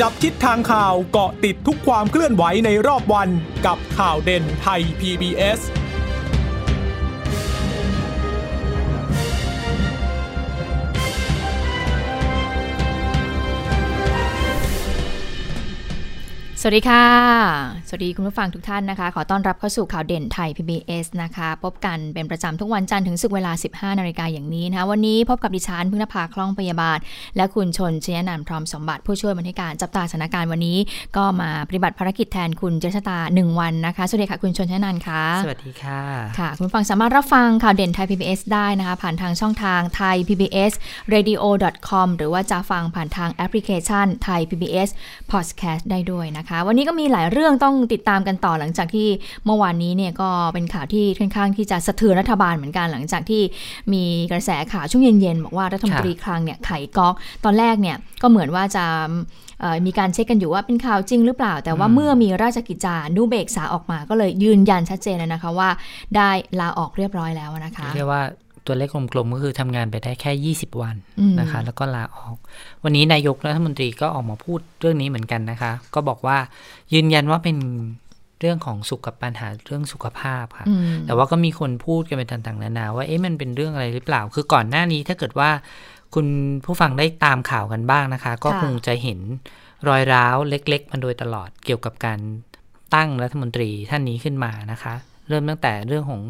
[0.00, 3.28] จับทิศทางข่าวเกาะติดทุกความเคลื่อนไหวในรอบวัน
[3.66, 5.60] กับข่าวเด่นไทย PBS
[16.60, 26.98] สวัสดีค่ะ สวัสดีคุณผู้ฟังทุกท่านนะคะ ขอต้อนรับเข้าสู่ข่าวเด่นไทย PBS นะคะ พบกันเป็นประจำทุกวันจันทร์ถึงสึกเวลา 15 นาฬิกาอย่างนี้นะคะ วันนี้พบกับดิฉันพึ่งนภาคล่องพยาบาล
[27.36, 30.78] และคุณชนชยนันท์พร้อมสมบัติผู้ช่วยบรรณาการจับตาสถานการณ์วันนี้
[31.16, 36.00] ก็มาปฏิบัติภารกิจแทนคุณเจษตา 1 วันนะคะ สวัสดีค่ะคุณชนชยนันท์ค่ะ สวัสดีค่ะ
[36.38, 40.72] ค่ะ คุณผู้ฟังสามารถรับฟังข่าวเด่นไทย PBS ได้นะคะ ผ่านทางช่องทางไทย PBS
[41.14, 41.38] radio
[41.88, 44.88] com หรือว่าจะฟังผ่านทางแอปพลิเคชันไทย PBS
[45.32, 49.08] podcast ได้ด้วยนะคะ วันนี้ก็มีหลายเรื่องต้องติดตามกันต่อหลังจากที่
[49.44, 53.42] เมื่อวานนี้เนี่ยก็เป็นข่าวที่ค่อนข้างที่จะสะเทือนรัฐบาลเหมือนกันหลังจากที่
[53.92, 58.84] มีกระแสข่าวช่วงเย็นๆบอกว่ารัฐมนตรีคลังเนี่ยไขก๊อก ตอนแรกเนี่ยก็เหมือนว่าจะ
[59.86, 65.68] มีการเช็คกันอยู่ว่าเป็นข่าวจริงหรือเปล่า แต่ว่าเมื่อมีราชกิจจานุเบกษาออกมาก็เลยยืนยันชัดเจนแล้วนะคะว่า
[66.16, 68.22] ได้ลาออกเรียบร้อยแล้วนะคะเรียกว่า
[68.66, 72.36] ตัวเลขกลมๆก็คือทำงานไปได้แค่ 20 วันอืมนะคะ แล้วก็ลาออก
[72.84, 76.38] วันนี้นายกรัฐมนตรีก็ออกมาพูดเรื่องนี้เหมือนกันนะคะ ก็บอกว่า
[76.94, 77.56] ยืนยันว่าเป็น
[78.40, 85.50] เรื่องของสุขปัญหาเรื่องสุขภาพค่ะอืมแต่ว่าก็มีคนพูดกันเป็นต่างๆนานาว่าเอ๊ะมันเป็นเรื่องอะไรหรือเปล่า คือก่อนหน้านี้ถ้าเกิดว่า
[86.14, 86.26] คุณ
[86.64, 89.18] ผู้ฟังได้ตามข่าวกันบ้างนะคะ ก็ค่ะคงจะเห็น
[89.88, 92.18] รอยร้าวเล็ก ๆมาโดยตลอดเกี่ยวกับการ
[92.94, 94.94] ตั้งรัฐมนตรีท่านนี้ขึ้นมานะคะ
[95.30, 96.22] เริ่มตั้งแต่เรื่องของ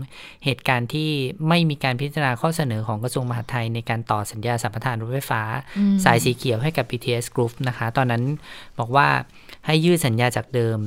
[0.44, 1.08] เหตุการณ์ที่
[1.48, 5.42] ไม่มีการพิจารณาข้อเสนอของกระทรวงมหาดไทยในการต่อสัญญาสัมปทานรถไฟฟ้า
[5.78, 8.22] อืมสายสีเขียวให้กับ BTS Group นะคะ ตอนนั้น
[8.78, 9.08] บอกว่า
[9.66, 10.78] ให้ยืดสัญญาจากเดิม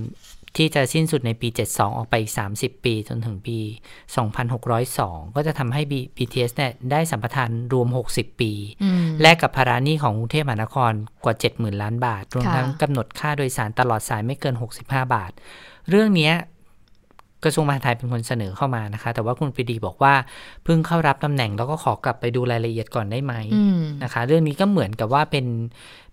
[0.57, 3.57] ที่จะสิ้นสุดในปี 72 ออกไปอีก 30 ปี จนถึงปี
[4.41, 8.51] 2602 ก็จะทำให้ B- BTS เนี่ยได้สัมปทานรวม 60 ปี
[8.83, 14.55] อืมแลกกับภาระหนี้ของกรุงเทพมหานครกว่า 70,000 ล้านบาท รวมค่ะทั้งกำหนดค่าโดยสารตลอดสายไม่เกิน
[14.85, 15.31] 65 บาท
[15.89, 16.33] เรื่องเนี้ย
[17.43, 20.13] กระทรวงมหาดไทยเป็นคนเสนอเข้ามานะคะ แต่ว่าคุณปรีดีบอกว่า
[20.63, 25.45] เพิ่งเข้ารับตำแหน่งแล้วก็ขอกลับไปดูรายละเอียดก่อนได้ไหมอืมนะคะ เรื่องนี้ก็เหมือนกับว่าเป็น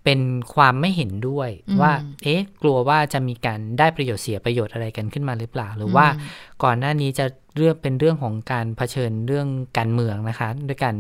[0.05, 0.21] เป็น
[0.55, 1.93] ความไม่เห็นด้วยอืมว่า
[2.25, 6.07] เอ๊ะ กลัวว่าจะมีการได้ประโยชน์เสียประโยชน์อะไรกันขึ้นมาหรือเปล่า หรือว่า
[6.65, 7.27] ก่อนหน้านี้จะ
[7.57, 9.49] เรื่องเป็นเรื่องของการเผชิญเรื่อง
[9.79, 10.95] การเมืองนะคะ ด้วยกัน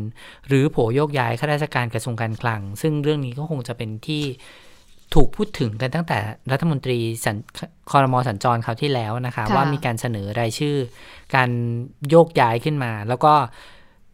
[0.48, 4.22] หรือโผโยกย้ายข้าราชการกระทรวงการคลัง ซึ่งเรื่องนี้ก็คงจะเป็นที่
[5.14, 6.18] ถูกพูดถึงกันตั้งแต่
[6.52, 7.36] รัฐมนตรีสัญ
[7.90, 10.76] คอรมอสัญจรคราวที่แล้วนะคะค่ะว่ามีการเสนอรายชื่อ
[11.34, 11.50] การ
[12.08, 13.32] โยกย้ายขึ้นมา แล้วก็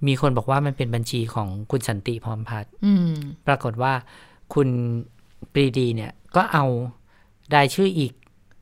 [0.06, 3.10] มีคนบอกว่ามันเป็นบัญชีของคุณสันติพร้อมพัฒน์อืม
[3.46, 3.92] ปรากฏว่า
[4.54, 4.68] คุณ
[5.52, 6.64] ปรีดีเนี่ยก็เอา
[7.56, 8.12] รายชื่ออีก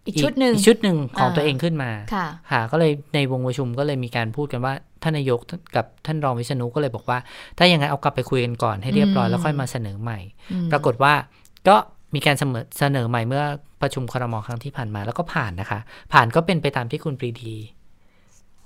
[0.06, 5.41] อีกชุดหนึ่งอีกชุดหนึ่งของอ่าตัวเองขึ้นมาค่ะค่ะ ก็เลยในวงประชุมก็เลยมีการพูดกันว่าท่านนายก
[5.77, 7.19] กับท่านรองวิษณุก็เลยบอกว่า
[7.59, 10.19] ถ้าอย่างนั้นเอากลับไปคุยกันก่อนให้เรียบร้อยอืมแล้วค่อยมาเสนอใหม่
[10.53, 11.15] อืมปรากฏว่า
[11.69, 11.77] ก็
[12.14, 12.36] มีการ
[12.78, 13.44] เสนอใหม่เมื่อ
[13.82, 15.80] ประชุมครมครั้งที่ผ่านมาแล้วก็ผ่านนะคะ
[16.12, 17.54] ผ่านก็เป็นไปตามที่คุณปรีดี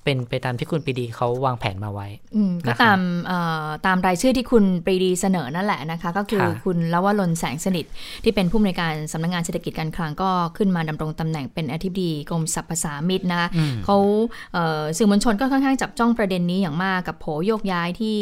[0.09, 7.85] เป็นไปตามที่คุณปรีดีเขาวางแผนมาไว้อืมก็นะคะตามเอ่อตามรายชื่อที่คุณปรีดีเสนอนั่นแหละนะคะ ก็คือค่ะคุณลวลนแสงสนิท
[8.25, 13.97] ที่เป็นผู้อำนวยการสำนักงานเศรษฐกิจการคลังก็ขึ้นมาดำรงตำแหน่งเป็นอธิบดีกรมสรรพสามิตนะคะอืมเขา
[14.53, 18.21] เอ่อสื่อมวลชนก็ค่อนข้างจับจ้องประเด็นนี้อย่างมากกับโผโยกย้ายที่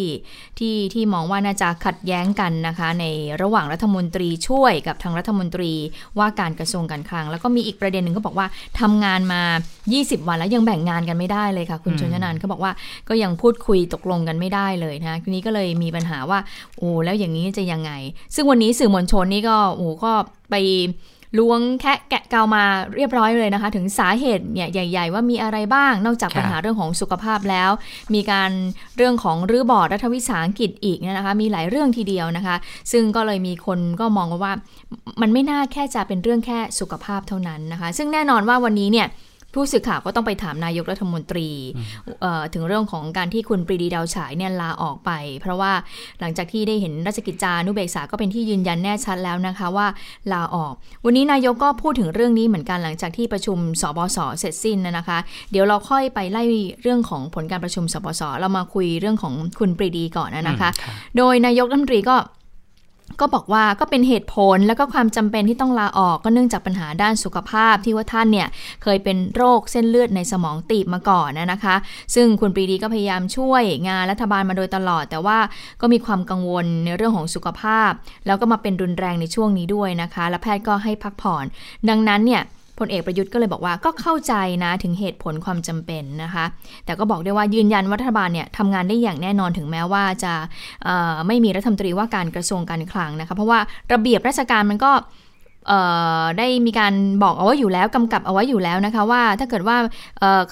[0.58, 3.04] ที่ที่มองว่าน่าจะขัดแย้งกันนะคะ ใน
[3.42, 5.72] ระหว่างรัฐมนตรีช่วยกับทางรัฐมนตรี
[6.18, 8.47] ว่าการกระทรวงการคลัง แล้วก็มีอีกประเด็นหนึ่งก็บอกว่า
[8.80, 9.42] ทำงานมา
[9.84, 12.72] 20 วันแล้วยังแบ่งงานกันไม่ได้เลยค่ะคุณอืมชนนันท์เขาบอกว่า
[13.09, 16.38] ก็ยังพูดคุยตกลงกันไม่ได้เลยนะทีนี้ก็เลยมีปัญหาว่า
[16.76, 17.92] โอ้แล้วอย่างนี้จะยังไง
[18.34, 20.12] ซึ่งวันนี้สื่อมวลชนนี่ก็โอ้ก็
[20.50, 20.56] ไป
[21.38, 22.65] ล้วงแคะแกะเกามา
[22.97, 27.70] เรียบร้อยเลยนะคะ ถึงสาเหตุเนี่ยใหญ่ ๆ ว่ามีอะไรบ้างนอกจากค่ะปัญหาเรื่องของสุขภาพแล้ว
[28.15, 28.50] มีการ
[28.97, 32.56] เรื่องของรื้อบอร์ดรัฐวิสาหกิจอีกเนี่ยนะคะ มีหลายเรื่องทีเดียวนะคะ
[32.92, 34.53] ซึ่งก็เลยมีคนก็มองว่า
[35.20, 39.06] มันไม่น่าแค่จะเป็นเรื่องแค่สุขภาพเท่านั้นนะคะ ซึ่งแน่นอนว่าวันนี้เนี่ย
[39.56, 41.49] ผู้สื่อข่าวก็ต้องไปถามนายกรัฐมนตรี
[42.22, 45.72] เอ่อถึงเรื่องของการที่คุณปรีดีดาวฉายเนี่ยลาออกไป เพราะว่า
[46.21, 49.86] หลังจากที่ได้เห็นราชกิจจานุเบกษาก็เป็นที่ยืนยันแน่ชัดแล้วนะคะว่า
[50.33, 50.72] ลาออก
[51.04, 55.19] วันนี้นายกก็พูดถึงเรื่องนี้เหมือนกันหลังจากที่ประชุมสบสเสร็จสิ้นนะคะ
[55.51, 56.42] เดี๋ยวเราค่อยไปไล่
[56.83, 62.16] เรื่องของผลการประชุมสบสเรามาคุยเรื่องของคุณปรีดีก่อนนะคะอืมโดยนายกรัฐมนตรีก็
[63.20, 68.48] ก็บอกว่าก็เป็นเหตุผลแล้วก็ความจำเป็นที่ต้องลาออกก็เนื่องจากปัญหาด้านสุขภาพที่ว่าท่านเนี่ย
[68.82, 71.76] เคยเป็นโรคเส้นเลือดในสมองตีบมาก่อนนะนะคะ
[72.14, 75.38] ซึ่งคุณปรีดีก็พยายามช่วยงานรัฐบาลมาโดยตลอด แต่ว่า
[75.80, 77.91] ก็มีความกังวลในเรื่องของสุขภาพ
[78.26, 81.44] แล้วก็มาเป็นรุนแรงในช่วงนี้ด้วยนะคะ และแพทย์ก็ให้พักผ่อน
[81.88, 82.42] ดังนั้นเนี่ย
[82.78, 84.34] พลเอกประยุทธ์ก็เลยบอกว่าก็เข้าใจ
[84.65, 86.45] นะถึงเหตุผลความจำเป็นนะคะ
[86.84, 90.33] แต่ก็บอกได้วยว่ายืนยันว่ารัฐบาลเนี่ยทำงานได้อย่างแน่นอนถึงแม้ว่าจะ
[90.84, 93.59] เอ่อไม่มีรัฐมนตรีว่าการกระทรวงการคลังนะคะ เพราะว่า
[93.93, 94.93] ระเบียบราชการมันก็
[96.39, 96.93] ได้มีการ
[97.23, 99.77] บอกเอาไว้อยู่แล้วกำกับเอาไว้อยู่แล้วนะคะว่าถ้าเกิดว่า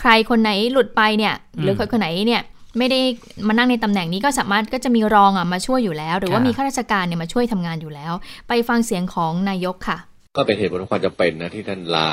[0.00, 2.42] ใครคนไหนหลุดไปเนี่ยหรือคนคนไหนเนี่ย
[2.78, 3.00] ไม่ได้
[3.46, 8.12] มานั่งในตำแหน่งนี้ก็สามารถก็จะมีรองอะมาช่วยอยู่แล้ว หรือว่ามีข้าราชการเนี่ยมาช่วยทำงานอยู่แล้ว
[8.48, 9.98] ไปฟังเสียงของนายกค่ะ
[10.36, 12.08] ก็เป็นเหตุผลของความจำเป็นนะที่ท่านลา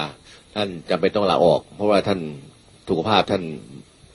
[0.55, 2.19] ท่านจำเป็นต้องลาออก เพราะว่าท่าน
[2.89, 3.43] สุขภาพท่าน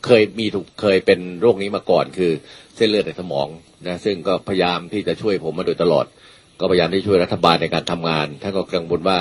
[0.07, 2.33] เคยมีถูกเคยเป็นโรคนี้มาก่อน คือ
[2.77, 3.47] เส้นเลือดในสมอง
[3.87, 6.07] นะซึ่งก็พยายามที่จะช่วยผมมาโดยตลอด
[6.61, 9.19] ก็พยายามที่ช่วยรัฐบาลในการทำงานท่านก็กังวลว่า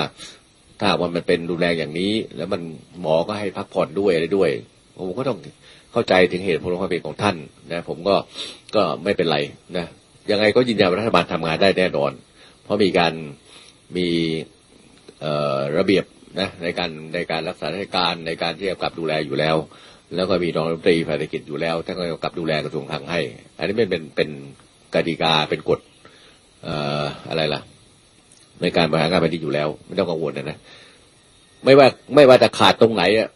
[0.81, 2.61] ถ้าวันมันเป็นรุนแรงอย่างนี้ แล้วมัน
[3.01, 4.49] หมอก็ให้พักผ่อนด้วยอะไรด้วย
[4.97, 5.37] ผมก็ต้อง
[5.91, 7.35] เข้าใจถึงเหตุผลความเป็นของท่าน
[7.71, 8.15] นะผมก็
[8.75, 9.37] ก็ไม่เป็นไร
[9.77, 9.85] นะ
[10.31, 12.11] ยังไงก็ยืนยันว่ารัฐบาลทำงานได้แน่นอน
[12.63, 13.13] เพราะมีการ
[13.97, 14.07] มี
[15.77, 16.05] ระเบียบ
[16.39, 19.55] นะในการในการรักษาราชการในการที่จะกลับดูแลอยู่แล้ว
[20.15, 23.21] แล้วก็มีรองรัฐมนตรีฝ่ายเศรษฐกิจอยู่แล้วท่านก็กลับดูแลกระทรวงคลังให้
[23.57, 24.29] อันนี้เป็นเป็นเป็น
[24.93, 25.79] กติกาเป็นกฎ
[27.29, 27.61] อะไรล่ะ
[28.61, 30.57] ในการบริหารงานแผ่นดินอยู่แล้ว ไม่ต้องกังวลนะนะ
[31.63, 33.29] ไม่ว่าไม่ว่าจะขาดตรงไหนอะ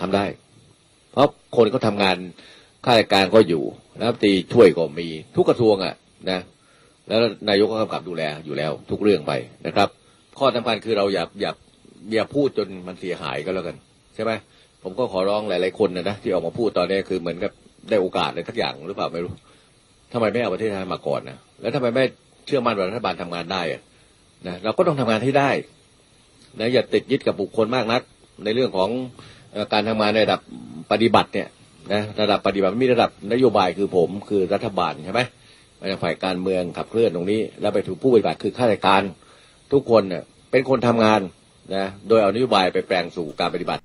[0.00, 0.24] ทำได้
[1.12, 2.16] เพราะคนเขาทางาน
[2.84, 3.62] ข้าราชการก็อยู่
[3.98, 5.94] รัฐมนตรีช่วยก็มีทุกกระทรวงอะ
[6.30, 6.40] นะ
[7.08, 9.32] แล้วนายกก็กำกับดูแลอยู่แล้ว ทุกเรื่องไป
[9.66, 9.88] นะครับ
[10.38, 11.52] ข้อสำคัญคือเราอย่าอย่า
[12.14, 13.76] อย่าพูดจนมันเสียหายก็แล้วกัน
[14.14, 14.32] ใช่ไหม
[14.82, 17.52] ผมก็ขอร้องหลายๆคนนะนะที่ออกมาพูดตอนนี้คือเหมือนกับ
[17.88, 19.32] ได้โอกาสอะไรทักอย่างหรือเปล่าไม่รู้
[20.12, 22.04] ทำไมไม่เอาประเทศไทยมาก่อนนะแล้วทำไมไม่
[22.46, 23.80] เชื่อมั่นว่ารัฐบาลทำงานได้อะ
[24.46, 25.50] นะเราก็ต้องทำงานให้ได้
[26.60, 28.02] นะอย่าติดยึดกับบุคคลมากนัก
[28.44, 28.90] ในเรื่องของ
[29.72, 30.40] การทำงานในระดับ
[30.92, 31.48] ปฏิบัติเนี่ย
[31.92, 35.20] นะระดับปฏิบัติมีระดับนโยบายคือผมคือรัฐบาลใช่ไหม
[35.80, 39.02] มาจากฝ่ายการเมืองขับเคลื่อนตรงนี้ แล้วไปถูกผู้ปฏิบัติคือข้าราชการ
[39.72, 41.20] ทุกคนเนี่ยเป็นคนทำงาน
[41.76, 43.80] นะโดยเอานโยบายไปแปลงสู่การปฏิบัติ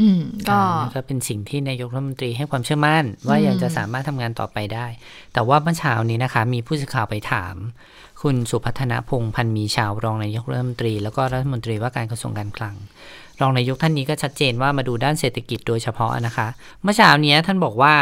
[0.00, 0.60] อืมก็
[0.94, 4.86] ก็เป็นสิ่งที่นายกรัฐมนตรีให้ความเชื่อมั่น ว่ายังจะสามารถทำงานต่อไปได้
[5.32, 7.54] แต่ว่าเมื่อเช้านี้นะคะ มีผู้สื่อข่าวไปถาม
[8.22, 12.74] คุณสุพัฒนพงศ์พันมีชาวรองนายกรัฐมนตรี แล้วก็รัฐมนตรีว่าการกระทรวงการคลัง
[13.40, 16.48] รองนายกท่านนี้ก็ชัดเจนว่ามาดูด้านเศรษฐกิจโดยเฉพาะนะคะ
[16.82, 17.94] เมื่อเช้านี้ท่านบอกว่า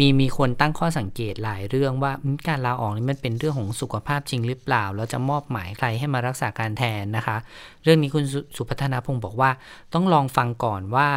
[0.00, 2.12] มีมีคนตั้งข้อสังเกตหลายเรื่องว่า
[2.48, 7.36] การลาออกนี่มันเป็นเรื่องของสุขภาพจริงหรือเปล่า แล้วจะมอบหมายใครให้มารักษาการแทนนะคะ
[7.82, 8.24] เรื่องนี้คุณ
[8.56, 9.50] สุพัฒนาพงศ์บอกว่า
[9.94, 11.08] ต้องลองฟังก่อนว่า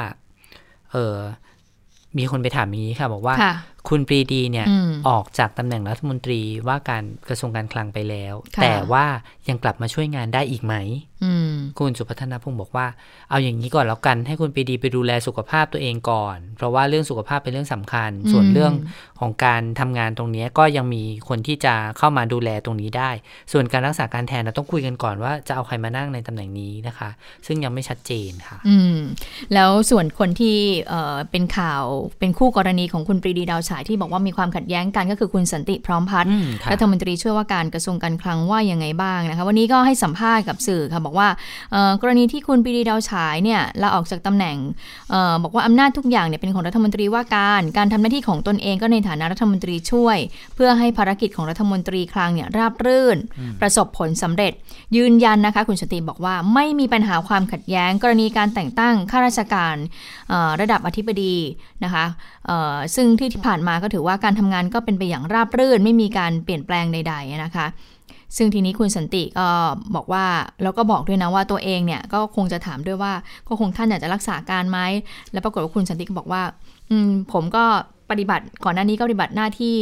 [0.91, 1.18] เออ
[2.18, 3.35] มีคนไปถามอย่างนี้ค่ะ บอกว่า
[3.89, 4.68] คุณปรีดีเนี่ย
[5.09, 9.06] ออกจากตำแหน่งรัฐมนตรีว่าการกระทรวงการคลังไปแล้ว แต่ว่า
[9.50, 10.75] ยังกลับมาช่วยงานได้อีกไหม
[11.80, 12.88] คุณสุพัฒนาพงศ์บอกว่า
[13.30, 18.74] เอาอย่างนี้ก่อนแล้วกันให้คุณปรีดีไปดูแลสุขภาพตัวเองก่อน เพราะว่าเรื่องสุขภาพเป็นเรื่องสำคัญ ส่วนเรื่อง
[19.19, 23.09] ของการทำงานตรงนี้ก็ยังมีคนที่จะเข้ามาดูแลตรงนี้ได้
[23.51, 27.09] ส่วนการรักษาการแทนเราต้องคุยกันก่อนว่าจะเอาใครมานั่งในตำแหน่งนี้นะคะ
[27.45, 28.97] ซึ่งยังไม่ชัดเจนค่ะ อืม
[29.53, 30.57] แล้วส่วนคนที่
[30.89, 31.83] เเป็นข่าว
[32.19, 36.31] เป็นคู่กรณีของคุณปรีดีดาวฉายที่บอกว่ามีความขัดแย้งกันก็คือคุณสันติพร้อมพัฒน์
[36.72, 41.28] รัฐมนตรีช่วยว่าการกระทรวงการคลังว่ายังไงบ้างนะคะวันนี้ก็ให้สัมภาษณ์กับสื่อค่ะบอกว่า
[42.02, 44.58] กรณีที่คุณปรีดีดาวฉายเนี่ยลาออกจากตำแหน่ง
[45.14, 50.18] อบอกว่าอำนาจทุกอย่างเนี่ยเป็นของรัฐมนตรีว่าการ การทำหน้าที่ของตนเองก็ในฐานะรัฐมนตรีช่วย
[50.56, 53.18] เพื่อให้ภารกิจของรัฐมนตรีคลังเนี่ยราบรื่น
[53.62, 54.54] ประสบผลสำเร็จ
[54.96, 59.75] ยืนยันนะคะ คุณสติบอกว่าไม่มีปัญหาความขัดแย้ง กรณีการแต่งตั้งข้าราชการ
[60.62, 61.36] ระดับอธิบดี
[61.84, 62.06] นะคะ
[62.96, 67.67] ซึ่งที่ผ่านมาก็ถือว่าการทำงานก็เป็นไปอย่างราบรื่น ไม่มีการเปลี่ยนแปลงใด ๆนะคะ
[68.38, 69.48] ซึ่งทีนี้คุณสันติก็
[69.96, 70.25] บอกว่า
[70.63, 73.13] แล้วก็บอกด้วยนะว่าตัวเองเนี่ยก็คงจะถามด้วยว่า
[73.48, 74.79] ก็คงท่านอยากจะรักษาการไหม
[75.32, 76.41] แล้วปรากฏว่าคุณสันติก็บอกว่า
[76.89, 77.65] อืมผมก็
[78.12, 79.75] ปฏิบัติก่อนหน้านี้ก็ปฏิบัติหน้าที่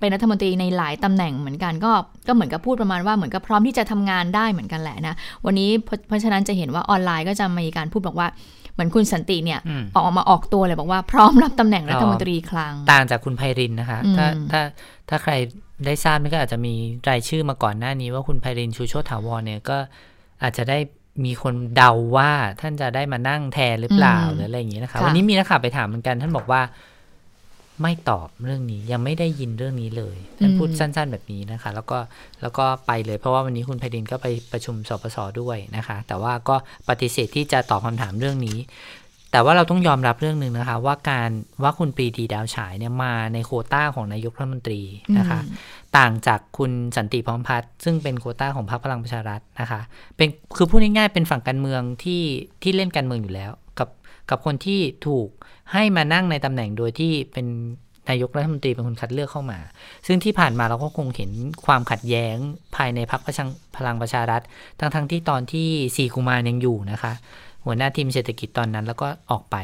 [0.00, 1.92] เป็นรัฐมนตรีในหลายตำแหน่งเหมือนกันก็
[2.26, 5.14] ก็เหมือนกับพูดประมาณว่าเหมือนกับพร้อมที่จะทำงานได้เหมือนกันแหละนะ
[5.46, 5.70] วันนี้
[6.08, 8.28] เพราะฉะนั้นจะเห็นว่าออนไลน์ก็จะมีการพูดบอกว่า
[8.59, 9.60] เห มือนคุณสันติเนี่ย
[9.94, 14.60] ออกมาออกตัวเลยบอกว่าพร้อมรับตำแหน่งรัฐมนตรีคลัง ต่างจากคุณไพรินนะคะ ถ้าถ้า
[15.08, 15.32] ถ้าใคร
[15.86, 16.74] ได้ทราบนี่ก็อาจจะมี
[17.08, 19.78] รายชื่อมาก่อนหน้านี้ว่าคุณไพรินชูโชตถาวรเนี่ยก็
[20.42, 20.78] อาจจะได้
[21.24, 26.60] มีคนเดาว่าท่านจะได้มานั่งแทนหรือเปล่าหรืออะไรอย่างนี้นะคะ วันนี้มีนักข่าวไปถามเหมือนกัน ท่านบอกว่า
[27.82, 31.98] ไม่ตอบเรื่องนี้ยังไม่ได้ยินเรื่องนี้เลยท่านพูดสั้น ๆ แบบนี้นะคะ แล้วก็
[32.42, 36.56] แล้วก็ไปเลยเพราะว่าวันนี้คุณไพดินก็ไปประชุมสปสด้วยนะคะ แต่ว่าก็
[36.88, 38.58] ปฏิเสธที่จะตอบคำถามเรื่องนี้
[39.32, 41.30] แต่ว่าเราต้องยอมรับเรื่องหนึ่งนะคะ ว่าการ
[41.62, 44.82] ว่าคุณปรีดีดาวฉายเนี่ยมาในโคต้าของนายกรัฐมนตรี
[45.18, 45.40] นะคะ
[45.96, 49.80] ต่างจากคุณสันติพร้อมพัฒน์ซึ่งเป็นโคต้าของพรรคพลังประชารัฐนะคะ
[50.16, 52.22] เป็นคือพูดง่ายๆเป็นฝั่งการเมืองที่
[52.62, 53.88] ที่เล่นการเมืองอยู่แล้ว กับ
[54.30, 55.28] กับคนที่ถูก
[55.72, 57.46] ให้มานั่งในตำแหน่งโดยที่เป็น
[58.08, 59.58] นายกรัฐมนตรีเป็นคนคัดเลือกเข้ามา
[60.06, 61.30] ซึ่งที่ผ่านมาเราก็คงเห็น
[61.66, 62.36] ความขัดแย้ง
[62.76, 63.22] ภายในพรรค
[63.76, 64.42] พลังประชารัฐ
[64.80, 67.12] ทั้งทั้งที่ตอนที่สีกุมารยังอยู่นะคะ
[67.64, 69.56] หัวหน้าทีมเศรษฐกิจตอนนั้นแล้วก็ออกไป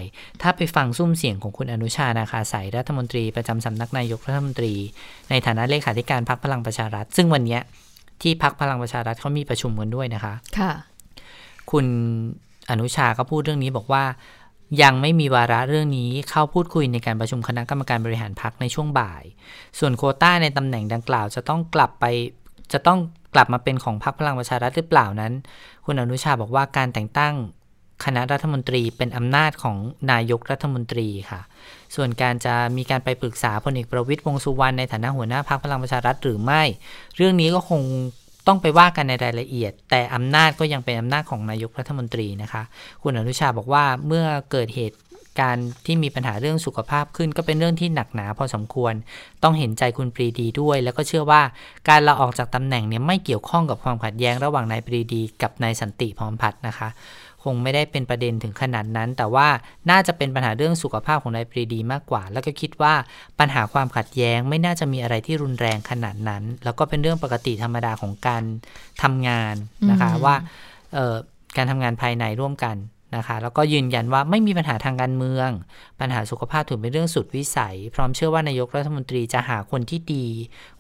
[0.43, 4.73] ถ้าไปฟังซุ้มเสียงของคุณอนุชานาคาสายรัฐมนตรีประจำสำนักนายกรัฐมนตรี
[5.31, 7.59] ในฐานะเลขาธิการพรรคพลังประชารัฐ ซึ่งวันนี้
[8.23, 10.73] ที่พักพลังประชารัฐเขามีประชุมกันด้วยนะคะ ค่ะ
[11.71, 11.87] คุณ
[12.71, 14.05] อนุชาก็พูดเรื่องนี้บอกว่า
[14.83, 19.23] ยังไม่มีวาระเรื่องนี้เข้าพูดคุยในการประชุมคณะกรรมการบริหารพักในช่วงบ่าย
[19.79, 22.05] ส่วนโคต้าในตำแหน่งดังกล่าวจะต้องกลับไป
[22.73, 22.99] จะต้อง
[23.35, 25.33] กลับมาเป็นของพรรคพลังประชารัฐหรือเปล่านั้น
[25.85, 27.35] คุณอนุชาบอกว่าการแต่งตั้ง
[28.05, 29.77] คณะรัฐมนตรีเป็นอำนาจของ
[30.13, 31.41] นายกรัฐมนตรีค่ะ
[31.95, 36.63] ส่วนการจะมีการไปปรึกษาพลเอกประวิตยวงสุวรรณในฐานะหัวหน้าพรรคพลังประชารัฐหรือไม่
[37.17, 37.83] เรื่องนี้ก็คง
[38.47, 42.62] ต้องไปว่ากันในรายละเอียด แต่อำนาจก็ยังเป็นอำนาจของนายกรัฐมนตรีนะคะ
[43.03, 44.99] คุณอนุชาบอกว่าเมื่อเกิดเหตุ
[45.41, 48.95] การณ์ที่มีปัญหาเรื่องสุขภาพขึ้นก็เป็นเรื่องที่หนักหนาพอสมควร
[49.43, 51.43] ต้องเห็นใจคุณปรีดีด้วย แล้วก็เชื่อว่า
[51.88, 56.88] การลาออกจากตำแหน่งเนี่ยไม่เกี่ยวข้องกับความขัดแย้งระหว่างนายปรีดี กับนายสันติพร้อมพัฒน์นะคะ
[57.53, 59.49] งไม่ได้เป็นประเด็นถึงขนาดนั้น แต่ว่า
[59.91, 62.95] น่าจะเป็นปัญหาเรื่องสุขภาพของนายปรีดีมากกว่า แล้วก็คิดว่า
[63.38, 68.43] ปัญหาความขัดแย้งไม่น่าจะมีอะไรที่รุนแรงขนาดนั้น แล้วก็เป็นเรื่องปกติธรรมดาของการ
[69.03, 69.55] ทำงาน
[69.91, 70.37] นะคะอืมว่า
[70.95, 71.15] เอ่อ
[71.57, 72.76] การทำงานภายในร่วมกัน
[73.15, 75.49] นะคะแล้วก็ยืนยันว่าไม่มีปัญหาทางการเมือง
[76.01, 80.27] ปัญหาสุขภาพถือเป็นเรื่องสุดวิสัย พร้อมเชื่อว่านายกรัฐมนตรีจะหาคนที่ดี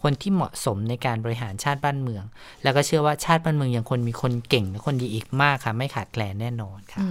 [0.02, 2.24] คนที่เหมาะสมในการบริหารชาติบ้านเมือง
[2.62, 7.02] แล้วก็เชื่อว่าชาติบ้านเมืองยังคนมีคนเก่งและคนดีอีกมากค่ะ ไม่ขาดแคลนแน่นอนค่ะ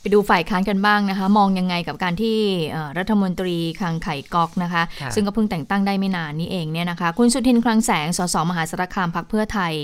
[0.00, 2.36] ไปดูฝ่ายค้านกันบ้างนะคะ มองยังไงกับการที่
[2.70, 9.74] เอ่อรัฐมนตรีคลังไข่ก๊อกนะคะค่ะซึ่งก็เพิ่งแต่งตั้งได้ไม่นานนี้เองเนี่ยนะคะ คุณสุทินคลังแสงสสมหาสารคามพักเพื่อไทย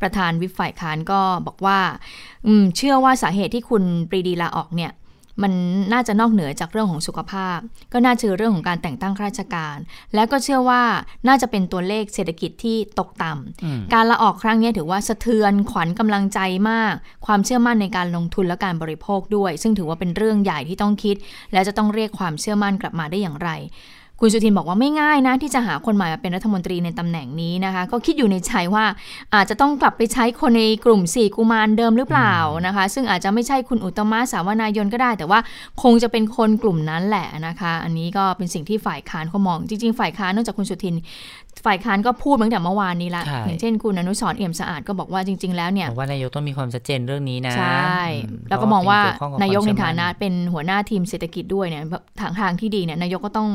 [0.00, 1.78] ประธานวิปฝ่ายค้านก็บอกว่า
[2.46, 4.92] อืมเชื่อว่าสาเหตุที่คุณปรีดีลาออกเนี่ย
[5.42, 5.52] มัน
[5.92, 7.58] น่าจะนอกเหนือจากเรื่องของสุขภาพ
[7.92, 9.76] ก็น่าจะเรื่องของการแต่งตั้งข้าราชการ
[10.14, 10.82] และก็เชื่อว่า
[11.28, 16.94] น่าจะเป็นตัวเลขเศรษฐกิจที่ตกต่ำอืมการลาออกครั้งนี้ถือว่าสะเทือนขวัญกำลังใจมาก
[17.26, 21.16] ความเชื่อมั่นในการลงทุนและการบริโภคด้วย ซึ่งถือว่าเป็นเรื่องใหญ่ที่ต้องคิด
[21.52, 23.50] และจะต้องเรียกความเชื่อมั่นกลับมาได้อย่างไร
[24.24, 28.84] คุณสุทินบอกว่าไม่ง่ายนะที่จะหาคนใหม่มาเป็นรัฐมนตรีในตำแหน่งนี้นะคะ ก็คิดอยู่ในใจว่า
[29.34, 32.34] อาจจะต้องกลับไปใช้คนในกลุ่มสี่กุมารเดิมหรือเปล่า
[32.66, 35.40] นะคะ ซึ่งอาจจะไม่ใช่คุณอุตตมะสาวนายนก็ได้ แต่ว่า
[35.82, 40.94] คงจะเป็นคนกลุ่มนั้นแหละนะคะ อันนี้ก็เป็นสิ่งที่ฝ่ายค้านเขามอง จริง ๆ ฝ่ายค้านนอกจากคุณสุทิน
[41.66, 51.82] ฝ่ายค้านก็พูดมาตั้งแต่เมื่อวานนี้ละใช่อย่างเช่นคุณอนุสรณ์เอี่ยมสะอาดก็บอกว่าจริง ๆ แล้วเนี่ยบอกว่านายกต้องมีความชัดเจนเรื่องนี้นะ ใช่อืมแล้วก็มองว่าเพระเป็เกี่วข้องบนายกควมในเชื่อฐามั่นะเป็นหัวหน้าทีมเศรษฐกิจด้วยเนี่ย
[52.20, 53.48] ทางทางที่ดีเนี่ยนายกก็ต้อง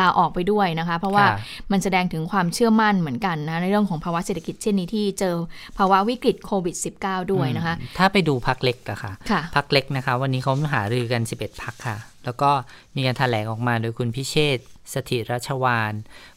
[0.00, 1.36] ลาออกไปด้วยนะคะ เพราะว่าค่ะ
[1.72, 5.34] มันแสดงถึงความเชื่อมั่นเหมือนกันนะในเรื่องของภาวะเศรษฐกิจเช่นนี้ที่เจอ
[5.78, 12.50] ภาวะวิกฤตโควิด -19 ด้วยนะคะอืมถ้าไปดูพักเล็กอะค่ะค่ะพักเล็กนะคะ วันนี้เขาหารือกัน 11พักค่ะ แล้วก็
[12.94, 15.92] มีการแถลงออกมาโดยคุณพิเชษฐ์สถิรชวาน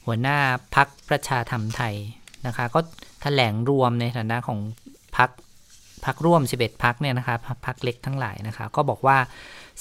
[0.05, 0.37] หัวหน้า
[0.75, 1.95] พักประชาธรรมไทย
[2.47, 2.79] นะคะ ก็
[3.21, 4.59] แถลงรวมในฐานะของ
[5.17, 5.29] พัก
[6.05, 7.35] พักร่วม 11 พักเนี่ยนะคะ
[7.65, 9.17] พักเล็กทั้งหลายนะคะ ก็บอกว่า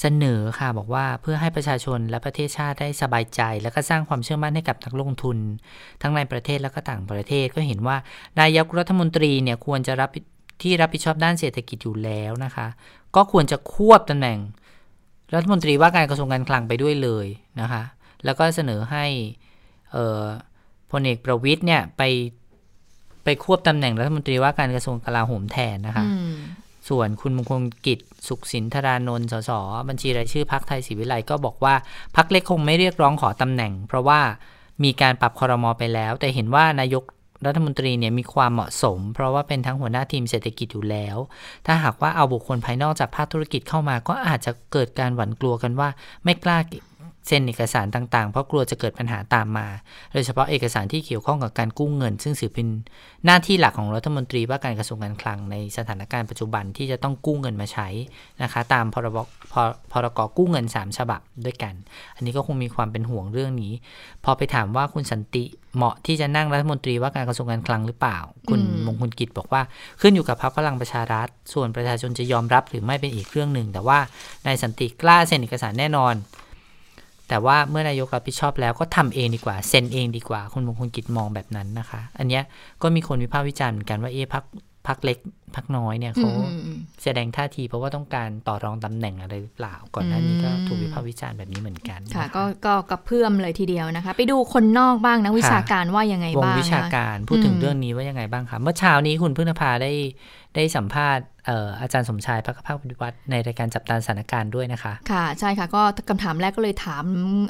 [0.00, 5.38] เสนอค่ะบอกว่าเพื่อให้ประชาชนและประเทศชาติได้สบายใจ และก็สร้างความเชื่อมั่นให้กับนักลงทุน
[6.02, 7.96] ทั้งในประเทศและก็ต่างประเทศก็เห็นว่า
[8.40, 10.10] นายกรัฐมนตรีเนี่ยควรจะรับ
[10.62, 12.66] ที่รับผิดชอบด้านเศรษฐกิจอยู่แล้วนะคะ
[13.16, 14.38] ก็ควรจะควบตำแหน่ง
[15.34, 17.26] รัฐมนตรีว่าการกระทรวงการคลังไปด้วยเลย
[17.60, 17.82] นะคะ
[18.24, 19.04] แล้วก็เสนอให้
[19.92, 20.24] เอ่อ
[20.90, 22.02] พลเอกประวิทย์เนี่ยไป
[23.24, 26.36] ไปควบตำแหน่งรัฐมนตรีว่าการกระทรวงกลาโหมแทนนะคะอืม
[26.88, 29.50] ส่วนคุณมงคลกิจสุขสินธารานนท์สส
[29.88, 31.74] บัญชีรายชื่อพักไทยศรีวิไลก็บอกว่า
[32.16, 34.20] พักเล็กคงไม่เรียกร้องขอตำแหน่ง เพราะว่า
[34.84, 37.04] มีการปรับคอรมอไปแล้ว แต่เห็นว่านายก
[37.46, 41.16] รัฐมนตรีเนี่ยมีความเหมาะสม เพราะว่าเป็นทั้งหัวหน้าทีมเศรษฐกิจอยู่แล้ว
[41.66, 45.88] ถ้าหากว่าเอาบุคคลภายนอกจากภาคธุรกิจเข้ามา ก็อาจจะเกิดการหวั่นกลัวกันว่า
[46.24, 46.58] ไม่กล้า
[47.26, 49.68] เซ็นเอกสารต่างๆ เพราะกลัวจะเกิดปัญหาตามมา
[50.12, 52.66] โดยเฉพาะเอกสารที่เกี่ยวข้องกับการกู้เงิน ซึ่งถือเป็น
[53.24, 57.88] หน้าที่หลักของรัฐมนตรีว่าการกระทรวงการคลังในสถานการณ์ปัจจุบันที่จะต้องกู้เงินมาใช้
[58.42, 59.18] นะคะตามพรบ
[59.52, 59.54] พ
[59.92, 61.74] พรกกู้เงิน 3 ฉบับด้วยกัน
[62.16, 63.72] อันนี้ก็คงมีความเป็นห่วงเรื่องนี้
[64.24, 65.44] พอไปถามว่าคุณสันติ
[65.76, 69.62] เหมาะที่จะนั่งรัฐมนตรีว่าการกระทรวงการคลังหรือเปล่า คุณมมงคลกิจบอกว่า
[70.00, 73.98] ขึ้นอยู่กับพรรคพลังประชารัฐ ส่วนประชาชนจะยอมรับหรือไม่เป็นอีกเรื่องหนึ่ง แต่ว่า
[74.46, 76.14] นายสันติกล้าเซ็นเอกสารแน่นอน
[77.30, 82.42] แต่ว่าเมื่อนายกรับผิดชอบแล้วก็ทำเองดีกว่าเซ็นเองดีกว่าคุณมงคลกิจมองแบบนั้นนะคะ อันเนี้ย
[82.82, 84.44] ก็มีคนวิพากษ์วิจารณ์เหมือนกันว่าเอ๊ะพัก
[84.86, 85.18] พักเล็ก
[85.56, 99.92] พักน้อยเนี่ยเขาอืมอืมแสดงท่าทีเพราะว่าต้องการต่อรองตำแหน่งอะไรหรือเปล่า ก่อนหน้านี้ก็อืมถูกวิพากษ์วิจารณ์แบบนี้เหมือนกันค่ะนก็ก็กระเพื่อมเลยทีเดียวนะคะ ไปดูคนนอกบ้างนะวิชาการว่ายังไงวงบ้างวิชานะคะการพูดถึงอืมเรื่องนี้ว่ายังไงบ้างคะเมื่อเช้านี้คุณพึ่งนภาได้
[100.54, 101.24] ได้สัมภาษณ์
[101.80, 107.04] อาจารย์สมชายพักภาคปฏิวัติในรายการจับตาสถานการณ์ด้วยนะคะ ค่ะใช่ค่ะ ก็คำถามแรกก็เลยถาม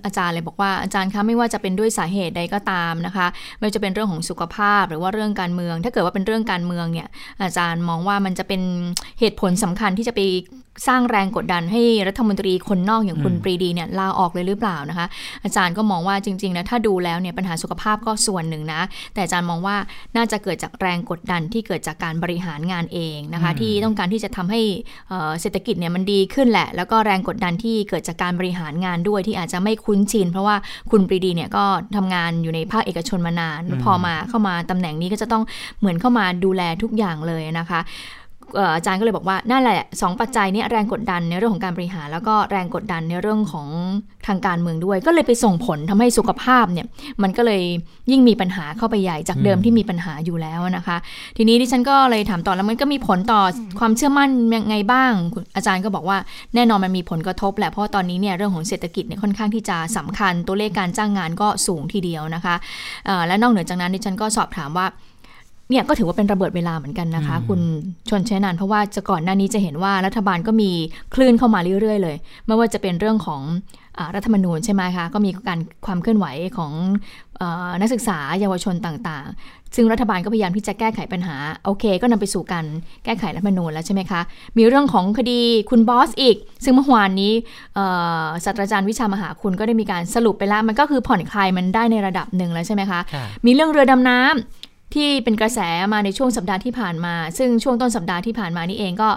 [0.04, 3.26] อาจารย์เลยบอกว่าอาจารย์คะไม่ว่าจะเป็นด้วยสาเหตุใดก็ตามนะคะ
[3.56, 7.08] ไม่ว่าจะเป็นเรื่องของสุขภาพหรือว่าเรื่องการเมือง ถ้าเกิดว่าเป็นเรื่องการเมืองเนี่ย
[7.42, 8.62] อาจารย์มองว่ามันจะเป็น
[9.20, 10.20] เหตุผลสำคัญที่จะไป
[10.86, 15.06] สร้างแรงกดดันให้รัฐมนตรีคนนอกอย่างคุณปรีดีเนี่ยลาออกเลยหรือเปล่านะคะ
[15.44, 18.80] อาจารย์ก็มองว่าจริงๆนะถ้าดูแล้วเนี่ยปัญหาสุขภาพก็ส่วนหนึ่งนะ
[19.14, 19.76] แต่อาจารย์มองว่า
[20.16, 24.60] น่าจะเกิดจากแรงกดดันที่เกิดจากการบริหารงานเองนะคะ ที่ต้องการที่จะทำให้
[25.40, 30.56] เศรษฐกิจเนี่ยมันดีขึ้นแหละ แล้วก็แรงกดดันที่เกิดจากการบริหารงานด้วยที่อาจจะไม่คุ้นชิน เพราะว่า
[30.90, 31.64] คุณปรีดีเนี่ยก็
[31.96, 35.42] ทำงานอยู่ในภาคเอกชนมานาน พอมาเข้ามาตำแหน่งนี้ก็จะต้อง
[35.78, 37.80] เหมือนเข้ามาดูแลทุกอย่างเลยนะคะ
[38.76, 43.68] อาจารย์ก็เลยบอกว่านั่นแหละสองปัจจัยนี้แรงกดดันในเรื่องของการบริหาร แล้วก็แรงกดดันในเรื่องของ
[44.26, 46.86] ทางการเมืองด้วย ก็เลยไปส่งผลทำให้สุขภาพเนี่ย
[47.22, 47.62] มันก็เลย
[48.10, 50.96] ยิ่งมีปัญหาเข้าไปใหญ่จากเดิมที่มีปัญหาอยู่แล้วนะคะ
[51.36, 53.42] ทีนี้ดิฉันก็เลยถามต่อแล้วมันก็มีผลต่อ
[53.78, 55.12] ความเชื่อมั่นยังไงบ้าง
[55.56, 56.18] อาจารย์ก็บอกว่า
[56.54, 62.54] แน่นอนมันมีผลกระทบแหละเพราะตอนนี้เนี่ยเรื่องของเศรษฐกิจเนี่ยค่อนข้างที่จะสำคัญตัวเลขการจ้างงานก็สูงทีเดียวนะคะ
[63.26, 64.86] และนอกเหนือจากนั้นดิฉันก็สอบถามว่า
[65.70, 67.60] เนี่ยก็ถือว่าเป็นระเบิดเวลาเหมือนกันนะคะ คุณ
[68.08, 70.70] ชนเชนันเพราะว่าจะก่อนหน้านี้จะเห็นว่ารัฐบาลก็มี
[71.14, 73.42] คลื่นเข้ามาเรื่อยๆเลย ไม่ว่าจะเป็นเรื่องของ
[74.14, 76.72] รัฐธรรมนูญใช่ไหมคะ ก็มีการความเคลื่อนไหวของ
[77.80, 82.64] นักศึกษาเยาวชนต่างๆ ซึ่งรัฐบาลก็พยายามที่จะแก้ไขปัญหา โอเค ก็นำไปสู่การ
[83.04, 84.20] แก้ไขรัฐธรรมนูญแล้วใช่ไหมคะ
[84.58, 87.32] มีเรื่องของคดีคุณบอสอีก ซึ่งเมื่อวานนี้
[88.44, 93.00] ศาสตราจารย์วิชามหาคุณก็ได้มีการสรุปไปแล้ว มันก็คือผ่อนคลายมันได้ในระดับหนึ่งแล้วใช่ไหมคะ
[93.46, 94.59] มีเรื่องเรือดำน้ำ
[94.94, 95.60] ที่เป็นกระแส
[95.92, 99.10] มาในช่วงสัปดาห์ที่ผ่านมา ซึ่งช่วงต้นสัปดาห์ที่ผ่านมานี่เองก็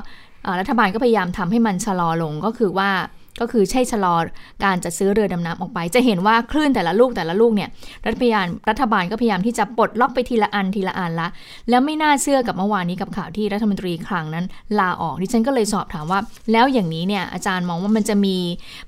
[0.60, 2.92] รัฐบาลก็พยายามทำให้มันชะลอลงก็คือว่า
[3.40, 4.16] ก็คือใช่ชะลอ
[4.64, 7.70] การจะซื้อเรือดำน้ำออกไป จะเห็นว่าคลื่นแต่ละลูกแต่ละลูกเนี่ย
[8.08, 11.28] รัฐบาลรัฐบาลก็พยายามที่จะปลดล็อกไปทีละอันทีละอันละ
[11.70, 14.46] แล้วไม่น่าเชื่อกับเมื่อวานนี้กับข่าวที่รัฐมนตรีคลังนั้น
[14.80, 16.20] ลาออกดิฉันก็เลยสอบถามว่า
[16.52, 18.38] แล้วอย่างนี้เนี่ยอาจารย์มองว่ามันจะมี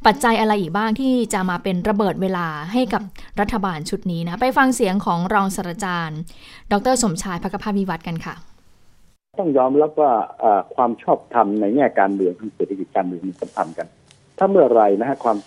[0.05, 3.01] ปัจจัยอะไรอีกบ้างที่จะมาเป็นระเบิดเวลาให้กับ
[3.39, 6.19] รัฐบาลชุดนี้นะไปฟังเสียงของรองศาสตราจารย์
[6.71, 8.35] ดรสมชายพักภาพวิวัฒน์กันค่ะ
[9.39, 10.11] ต้องยอมรับว่า
[10.75, 13.87] ความชอบธรรมในแง่การเมืองทางเศรษฐกิจการเมืองมีสัมพันธ์กัน
[14.37, 15.37] ถ้าเมื่อไรนะฮะความ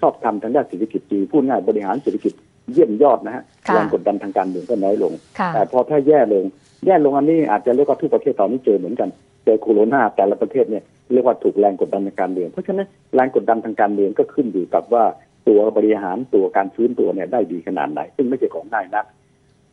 [0.00, 2.32] ชอบธรรมทางด้านเศรษฐกิจดีพูดง่ายบริหารเศรษฐกิจ
[2.72, 5.12] เยี่ยมยอดนะฮะแรงกดดันทางการเมืองก็น้อยลง
[5.54, 6.44] แต่พอถ้าแย่ลง
[6.86, 9.08] แย่ลงอันนี้อาจจะเรียกว่าทุกประเทศตอนนี้เจอเหมือนกัน
[9.44, 15.04] เจอโควิดแต่ละประเทศเนี่ยเรียกว่าถูกแรงกดดันทางการเมือง เพราะฉะนั้นแรงกดดันทางการเมืองก็ขึ้นอยู่กับว่า
[15.48, 19.04] ตัวบริหารตัวการฟื้นตัวเนี่ยได้ดีขนาดไหน ซึ่งไม่ใช่ของง่ายนัก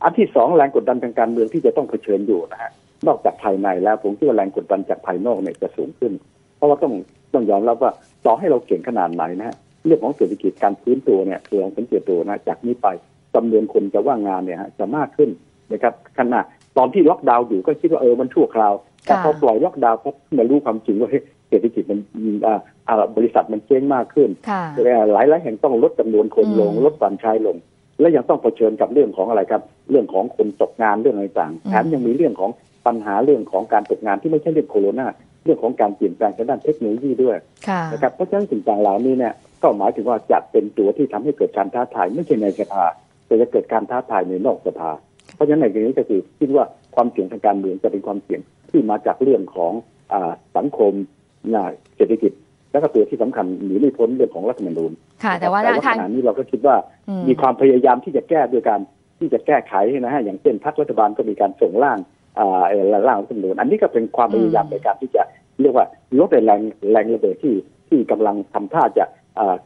[0.02, 2.70] อันที่สองแรงกดดันทางการเมืองที่จะต้องเผชิญอยู่นะฮะ
[3.06, 6.12] นอกจากภายในแล้วผมคิดว่าแรงกดดันจากภายนอกเนี่ยจะสูงขึ้น
[6.56, 6.92] เพราะว่าต้อง
[7.34, 7.92] ต้องยอมรับว่า
[8.26, 9.56] ต่อให้เราเก่งขนาดไหนนะฮะ
[9.86, 12.86] เรื่องของเศรษฐกิจการฟื้นตัวเนี่ยคือลองสังเกตตัวนะจากนี้ไป
[13.34, 15.30] จำนวนคนจะว่างงานเนี่ยฮะจะมากขึ้น
[15.72, 16.40] นะครับขณะ
[16.76, 21.10] ตอนที่ล็อกดาวน์อยู่ก็คิดว่าเออมันชั่วคราว แต่พอปล่อยล็อกดาวน์พบมารู้ความจริงว่า
[21.48, 21.98] เศรษฐกิจมัน
[22.46, 24.30] อ่าบริษัทมันเจ๊งมากขึ้น
[25.12, 27.56] หลายหลายแห่งต้องลดจำนวนคนลงลดการใช้ลง
[28.00, 32.50] และยังต้องเผชิญกับเรื่องของอะไรครับ เรื่องของคนตกงานเรื่องอะไรต่างแถมยังมีเรื่องของ
[32.86, 34.94] ปัญหาเรื่องของการตกงานที่ไม่ใช่เรื่องโควิด
[35.44, 37.36] เรื่องของการเปลี่ยนแปลงทางด้านเทคโนโลยีด้วย
[37.92, 42.84] นะครับเพราะฉะนั้นสิ่งต่างเหล่านี้เนี่ยก็หมายถึงว่าจะเป็นตัวที่ทำให้เกิดการท้าทายไม่ใช่ในสภา
[43.26, 44.90] แต่จะเกิดการท้าทายในนอกสภา
[45.34, 49.72] เพราะฉะนั้นในที่นี้ก็คือคิดว่าความเสี่ยงทางการเมืองจะเป็นความเสี่ยงที่มาจากเรื่องของ
[50.12, 50.14] อ
[50.56, 50.92] สังคม
[51.96, 52.32] เศรษฐกิจ
[52.72, 54.92] และก็ตัวที่สำคัญหนีไม่พ้นเรื่องของรัฐธรรมนูญ
[55.24, 56.76] ค่ะ แต่ว่าทางนี้เราก็คิดว่า
[57.28, 58.80] มีความพยายามที่จะแก้ด้วยการ
[59.18, 61.98] ที่จะแก้ไขนะฮะอย่างเช่นพรรครัฐบาลก็มีการส่งร่าง
[63.08, 65.22] ร่างรัฐธรรมนูญอันนี้ก็เป็นความพยายามในการที่จะ
[65.60, 65.86] เรียกว่า
[66.18, 66.60] ลดแรง
[66.92, 67.54] แรงระเบิดที่
[67.88, 69.04] ที่กำลังทำท่าจะ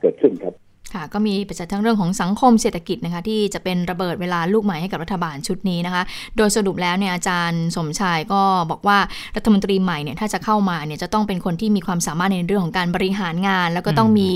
[0.00, 0.54] เกิดขึ้นครับ
[0.94, 6.02] ค่ะก็มีปัจจัยทั้งเรื่องของสังคมเศรษฐกิจนะคะที่จะเป็นระเบิดเวลาลูกใหม่ให้กับรัฐบาลชุดนี้นะคะ
[6.36, 8.98] โดยสรุปแล้วเนี่ยอาจารย์สมชายก็บอกว่า
[9.36, 14.30] รัฐมนตรีใหม่เนี่ยถ้าจะเข้ามาเนี่ยจะต้องเป็นคนที่มีความสามารถในเรื่องของการบริหารงาน แล้วก็ต้องมี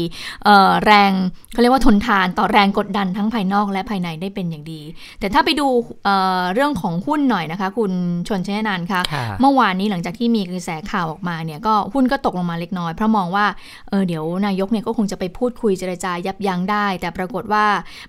[0.84, 1.12] แรง
[1.52, 4.80] เขาเรียกว่าทนทานต่อแรงกดดันทั้งภายนอกและภายในได้เป็นอย่างดี
[5.20, 5.66] แต่ถ้าไปดู
[6.04, 7.92] เเรื่องของหุ้นหน่อยนะคะ คุณ
[8.28, 9.00] ชนเชนนันคะ
[9.40, 13.46] เมื่อวานนี้หลังจากที่มีกระแสข่าวออกมาเนี่ยก็หุ้นก็ตกลงมาเล็กน้อยเพราะมองว่า
[13.88, 17.66] เออเดี๋ยวนายกเนี่ยก็คงจะไปพูดคุยเจรจายับยั้งได้ แต่ปรากฏว่า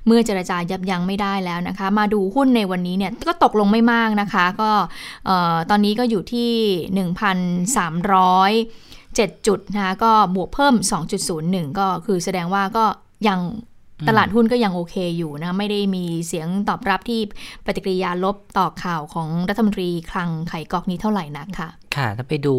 [0.08, 4.72] เมื่อเจรจายับยั้งไม่ได้แล้วนะคะ มาดูหุ้นในวันนี้เนี่ยก็ตกลงไม่มากนะคะ ก็
[5.70, 6.52] ตอนนี้ก็อยู่ที่
[7.68, 10.76] 1,300 7 จุดนะคะก็บวกเพิ่ม
[11.28, 12.86] 2.01 ก็คือแสดงว่าก็
[13.28, 13.40] ยัง
[14.10, 17.22] ตลาดหุ้นก็ยังโอเคอยู่นะไม่ได้มีเสียงตอบรับที่
[17.66, 22.56] ปฏิกิริยาลบต่อข่าวของรัฐมนตรีคลังไข่กอกนี้เท่าไหร่นักค่ะ ค่ะ ถ้าไปดู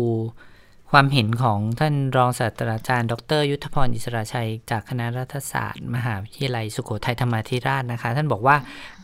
[0.97, 8.57] ความเห็นของท่านรองศาสตราจารย์ ดร ยุทธพรอิสระชัย จากคณะรัฐศาสตร์ มหาวิทยาลัยสุโขทัยธรรมาธิราชนะคะ ท่านบอกว่า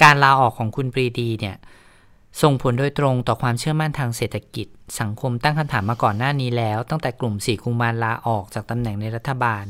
[0.02, 1.56] การลาออกของคุณปรีดีเนี่ย
[2.42, 4.66] ส่งผลโดยตรงต่อความเชื่อมั่นทางเศรษฐกิจ
[5.00, 9.64] สังคมตั้งคำถามมาก่อนหน้านี้แล้ว ตั้งแต่กลุ่มสี่กุมารลาออกจากตำแหน่งในรัฐบาล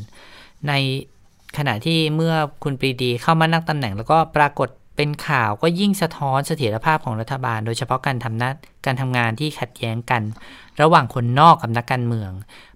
[0.69, 0.73] ใน
[1.59, 4.69] ขณะที่เมื่อคุณปรีดีเข้ามานั่งตำแหน่งแล้วก็ปรากฏ
[5.01, 8.51] เป็นข่าวก็ยิ่งสะท้อนเสถียรภาพของรัฐบาล โดยเฉพาะการทำหน้า
[8.87, 10.23] การทำงานที่ขัดแย้งกัน
[10.83, 12.31] ระหว่างคนนอกกับนักการเมือง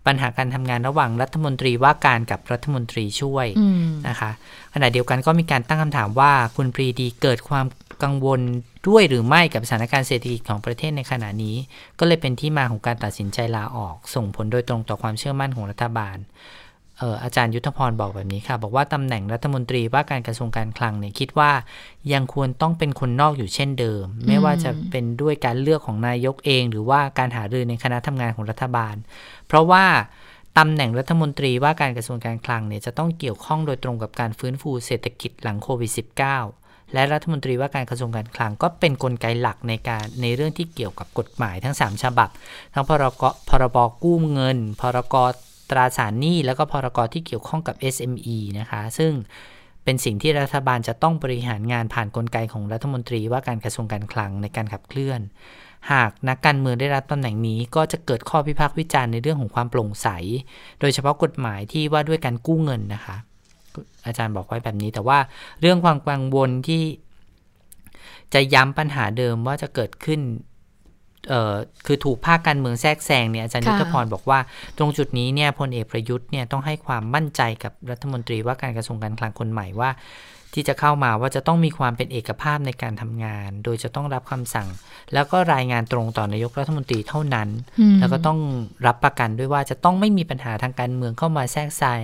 [0.07, 4.31] ปัญหาการทำงานระหว่างรัฐมนตรีว่าการกับรัฐมนตรีช่วยอืมนะคะ
[4.75, 7.67] ขณะเดียวกันก็มีการตั้งคำถามว่าคุณปรีดีเกิดความ
[8.03, 8.41] กังวล
[8.89, 11.57] ด้วยหรือไม่กับสถานการณ์เศรษฐกิจของประเทศในขณะนี้
[11.99, 21.51] ก็เลยเป็นที่มาของการตัดสินใจลาออก ส่งผลโดยตรงต่อความเชื่อมั่นของรัฐบาลเอ่ออาจารย์ยุทธพรบอกแบบนี้ค่ะ บอกว่าตำแหน่งรัฐมนตรีว่าการกระทรวงการคลังเนี่ยคิดว่า
[22.13, 28.95] ยังควรต้องเป็นคนนอกอยู่เช่นเดิม ไม่ว่าจะเป็นด้วยการเลือกของนายกเอง หรือว่าการหารือในคณะทำงานของรัฐบาล
[29.47, 29.85] เพราะว่า
[30.59, 35.93] ตำแหน่งรัฐมนตรีว่าการกระทรวงการคลังเนี่ยจะต้องเกี่ยวข้องโดยตรงกับการฟื้นฟูเศรษฐกิจหลังโควิด
[36.43, 42.29] -19 และรัฐมนตรีว่าการกระทรวงการคลังก็เป็นนกลไกหลักในการในเรื่องที่เกี่ยวกับกฎหมายทั้ง 3 ฉบับ
[42.75, 45.17] ทั้งพรกพรบกู้เงิน พรก
[45.71, 49.13] ตราสารหนี้แล้วก็พรกที่เกี่ยวข้องกับ SME นะคะ ซึ่ง
[49.85, 55.21] เป็นสิ่งที่รัฐบาลจะต้องบริหารงานผ่านนกลไกของรัฐมนตรีว่าการกระทรวงการคลังในการขับเคลื่อน
[55.93, 60.09] หากนักการเมืองได้รับตำแหน่งนี้ก็จะเกิดข้อพิพากษ์วิจารณ์ในเรื่องของความโปร่งใส
[60.81, 63.17] โดยเฉพาะกฎหมายที่ว่าด้วยการกู้เงินนะคะ
[64.07, 65.19] อาจารย์บอกไว้แบบนี้แต่ว่า
[65.61, 66.83] เรื่องความกังวลที่
[68.35, 70.21] จะย้ำปัญหาเดิมว่าจะเกิดขึ้น
[71.87, 74.39] คือถูกภาคการเมืองแทรกแซงเนี่ยอาจารย์ค่ะยุทธพรบอกว่า
[74.79, 79.91] ตรงจุดนี้เนี่ยพลเอกประยุทธ์เนี่ยต้องให้ความมั่นใจกับรัฐมนตรีว่าการกระทรวงการคลังคนใหม่ว่า
[80.55, 84.69] ที่จะเข้ามาว่าจะต้องมีความเป็นเอกภาพในการทำงาน โดยจะต้องรับคำสั่ง
[85.15, 87.49] แล้วก็รายงานตรงต่อนายกรัฐมนตรีเท่านั้น
[87.81, 88.39] อืมแล้วก็ต้อง
[88.87, 92.01] รับประกันด้วยว่าจะต้องไม่มีปัญหาทางการเมืองเข้ามาแทรกแซง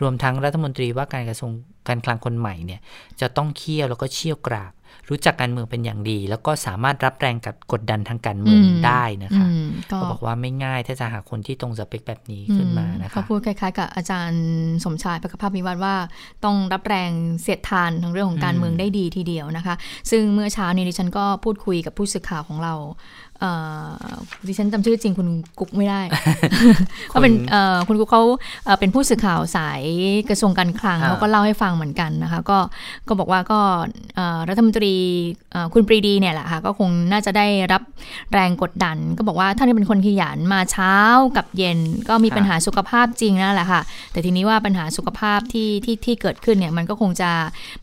[0.00, 1.52] รวมทั้งรัฐมนตรีว่าการกระทรวง
[1.88, 2.80] การคลังคนใหม่เนี่ย
[3.20, 4.72] จะต้องเคี่ยวแล้วก็เชี่ยวกราก
[5.10, 14.44] รู้จักการเมืองเป็นอย่างดี แล้วก็สามารถรับแรงกับกดดันทางการเมืองอืมได้นะคะอืมก็ก็บอกว่าไม่ง่ายถ้าจะหาคนที่ตรงสเปคแบบนี้ขึ้นมานะเขาคะพูดคล้ายๆ กับอาจารย์
[14.84, 15.94] สมชายประภาพมิวัฒน์ว่า
[16.44, 17.10] ต้องรับแรง
[17.42, 19.74] เสียดทานทั้งเรื่องของการเมืองได้ดีทีเดียวนะคะ
[20.10, 23.25] ซึ่งเมื่อเช้านี้ดิฉันก็พูดคุยกับผู้สื่อข่าวของเราเอ่อ
[24.46, 26.00] ดิฉันจำชื่อจริงคุณกุ๊กไม่ได้
[27.08, 28.22] เขาเป็นเอ่อคุณกุ๊กเขา
[28.64, 29.82] เอ่อเป็นผู้สื่อข่าวสาย
[30.28, 32.58] กระทรวงการคลังอ่าเขาก็เล่าให้ฟังเหมือนกันนะคะ ก็
[33.08, 33.60] ก็บอกว่าก็
[34.16, 34.94] เอ่อรัฐมนตรี
[35.52, 37.82] เอ่อคุณปรีดีเนี่ยแหละค่ะก็คงน่าจะได้รับ
[38.32, 40.94] แรงกดดัน ก็บอกว่าท่านเป็นคนขยันมาเช้า
[41.36, 43.80] กับเย็นก็มีปัญหาสุขภาพจริงนั่นแหละค่ะ
[44.12, 47.30] แต่ทีนี้ว่าปัญหาสุขภาพที่ที่ที่เกิดขึ้นเนี่ยมันก็คงจะ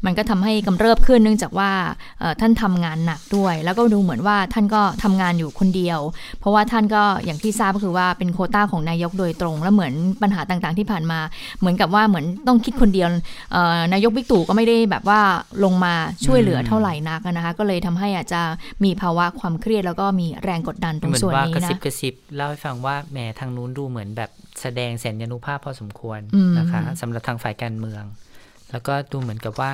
[0.06, 1.72] มันก็ทำให้กำเริบขึ้นเนื่องจากว่า
[2.20, 6.00] เอ่อท่านทำงานหนักด้วย แล้วก็ดูเหมือนว่าท่านก็ทำงานอยู่คนเดียว
[6.40, 11.20] เพราะว่าท่านก็อย่างที่ทราบก็คือว่าเป็นโควต้าของนายกโดยตรง แล้วเหมือนปัญหาต่างๆที่ผ่านมา
[11.60, 13.08] เหมือนกับว่าเหมือนต้องคิดคนเดียว
[13.52, 15.22] เอ่อนายกบิ๊กตู่ก็ไม่ได้แบบว่า
[15.64, 15.94] ลงมา
[16.26, 18.42] ช่วยเหลือเท่าไหร่นักนะคะก็เลยทำให้อาจจะ
[18.84, 24.30] มีภาวะความเครียดแล้วก็มีแรงกดดันตรงเหมือนส่วนว่านี้กระนะซิบกระซิบเล่าให้ฟังว่าแหมทางนู้นดูเหมือนแบบ
[24.62, 28.04] แสดงแสนยานุภาพพอสมควรอืมนะคะสำหรับทางฝ่ายการเมือง
[28.72, 29.72] แล้วก็ดูเหมือนกับว่า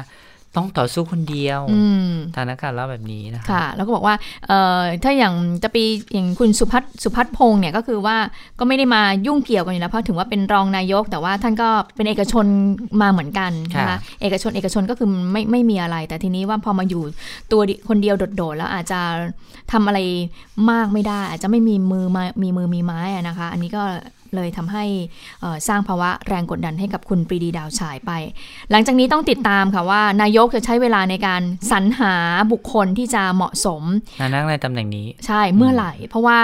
[0.56, 4.16] ต้องต่อสู้คนเดียวอืมทางนักข่าวเล่าแบบนี้นะคะค่ะ แล้วก็บอกว่า
[4.48, 5.34] เอ่อถ้าอย่าง
[5.64, 5.84] จะปี
[6.14, 8.18] อย่างคุณสุพัฒน์สุพัฒน์พงษ์เนี่ยก็คือว่า
[8.60, 12.46] ก็ไม่ได้มายุ่งเกี่ยวกันอยู่แล้วเพราะถึงว่าเป็นรองนายก แต่ว่าท่านก็เป็นเอกชน
[13.02, 17.04] มาเหมือนกันนะค่ะคะเอกชนเอกชนก็คือไม่ไม่มีอะไร แต่ทีนี้ว่าพอมาอยู่
[17.52, 19.00] ตัวคนเดียวโดดๆแล้วอาจจะ
[19.72, 20.00] ทำอะไร
[20.72, 23.84] มากไม่ได้ อาจจะไม่มีมือมามีมือมีไม้อะนะคะ อันนี้ก็
[24.36, 24.84] เลยทำให้
[25.42, 28.12] เอ่อสร้างภาวะแรงกดดันให้กับคุณปรีดีดาวฉายไป
[28.72, 32.14] หลังจากนี้ต้องติดตามค่ะว่านายกจะใช้เวลาในการสรรหา
[32.52, 33.84] บุคคลที่จะเหมาะสม
[34.22, 36.38] มานั่งในตำแหน่งนี้ใช่เมื่อไหร่ เพราะว่า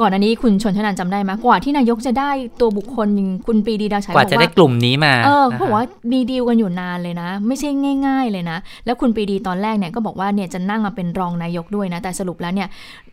[0.00, 7.68] ก่อนอันนี้คุณชนชนันจำได้ไหมกว่าที่นายกจะได้ตัวบุคคลอย่างคุณปรีดีดาวฉายกว่าจะได้บอกกลุ่มนี้มาเออนะคะเขาบอกว่ามีดีลกันอยู่นานเลยนะ ไม่ใช่
[8.06, 12.68] ง่าย ๆเลยนะ แล้วคุณปรีดีตอนแรกเนี่ยก็บอกว่าเนี่ยจะนั่งมาเป็นรองนายกด้วยนะ แต่สรุปแล้วเนี่ย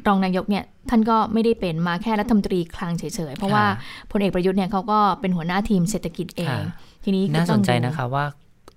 [0.08, 3.66] รองนายกเนี่ยท่านก็ไม่ได้เป็นมาแค่รัฐมนตรีคลังเฉยๆ เพราะว่า
[4.12, 6.64] พลเอกประยุทธ์เนี่ยเขาก็เป็นหัวหน้าทีมเศรษฐกิจเองค่ะ
[7.04, 8.26] ทีนี้ก็น่าต้สองนใจดูนะคะว่า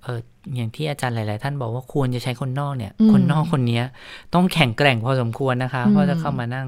[0.03, 0.19] เออ
[0.55, 3.85] อย่างที่อาจารย์หลาย ๆ ท่านบอกว่าควรจะใช้คนนอกเนี่ยอืมคนนอกคนเนี้ย
[4.35, 6.67] ต้องแข็งแกร่งพอสมควรนะคะอืมว่าจะเข้ามานั่ง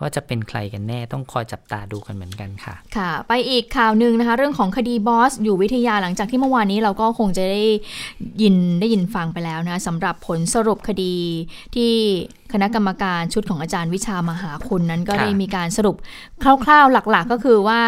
[0.00, 7.64] ว่าจะเป็นใครกันแน่ต้องคอยจับตาดูกันเหมือนกันค่ะ ค่ะ ไปอีกข่าวหนึ่งนะคะ เรื่องของคดีบอส อยู่วิทยาหลังจากที่เมื่อวานนี้เราก็คงจะได้
[8.42, 11.14] ยินได้ยินฟังไปแล้วนะสำหรับผลสรุปคดี
[11.74, 11.92] ที่
[12.52, 15.96] คณะกรรมการชุดของอาจารย์วิชามหาคุณนั้นก็ได้มีการสรุป
[16.64, 17.80] คร่าวๆหลักๆ ก็คือว่า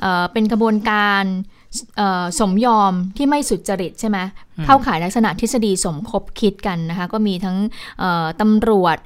[0.00, 1.24] เเป็นกระบวนการ
[2.40, 4.18] สมยอมที่ไม่สุจริตใช่ไหม
[4.66, 7.56] เข้าข่ายลักษณะทฤษฎีสมคบคิดกันนะคะ ก็มีทั้ง
[8.40, 8.98] ตำรวจ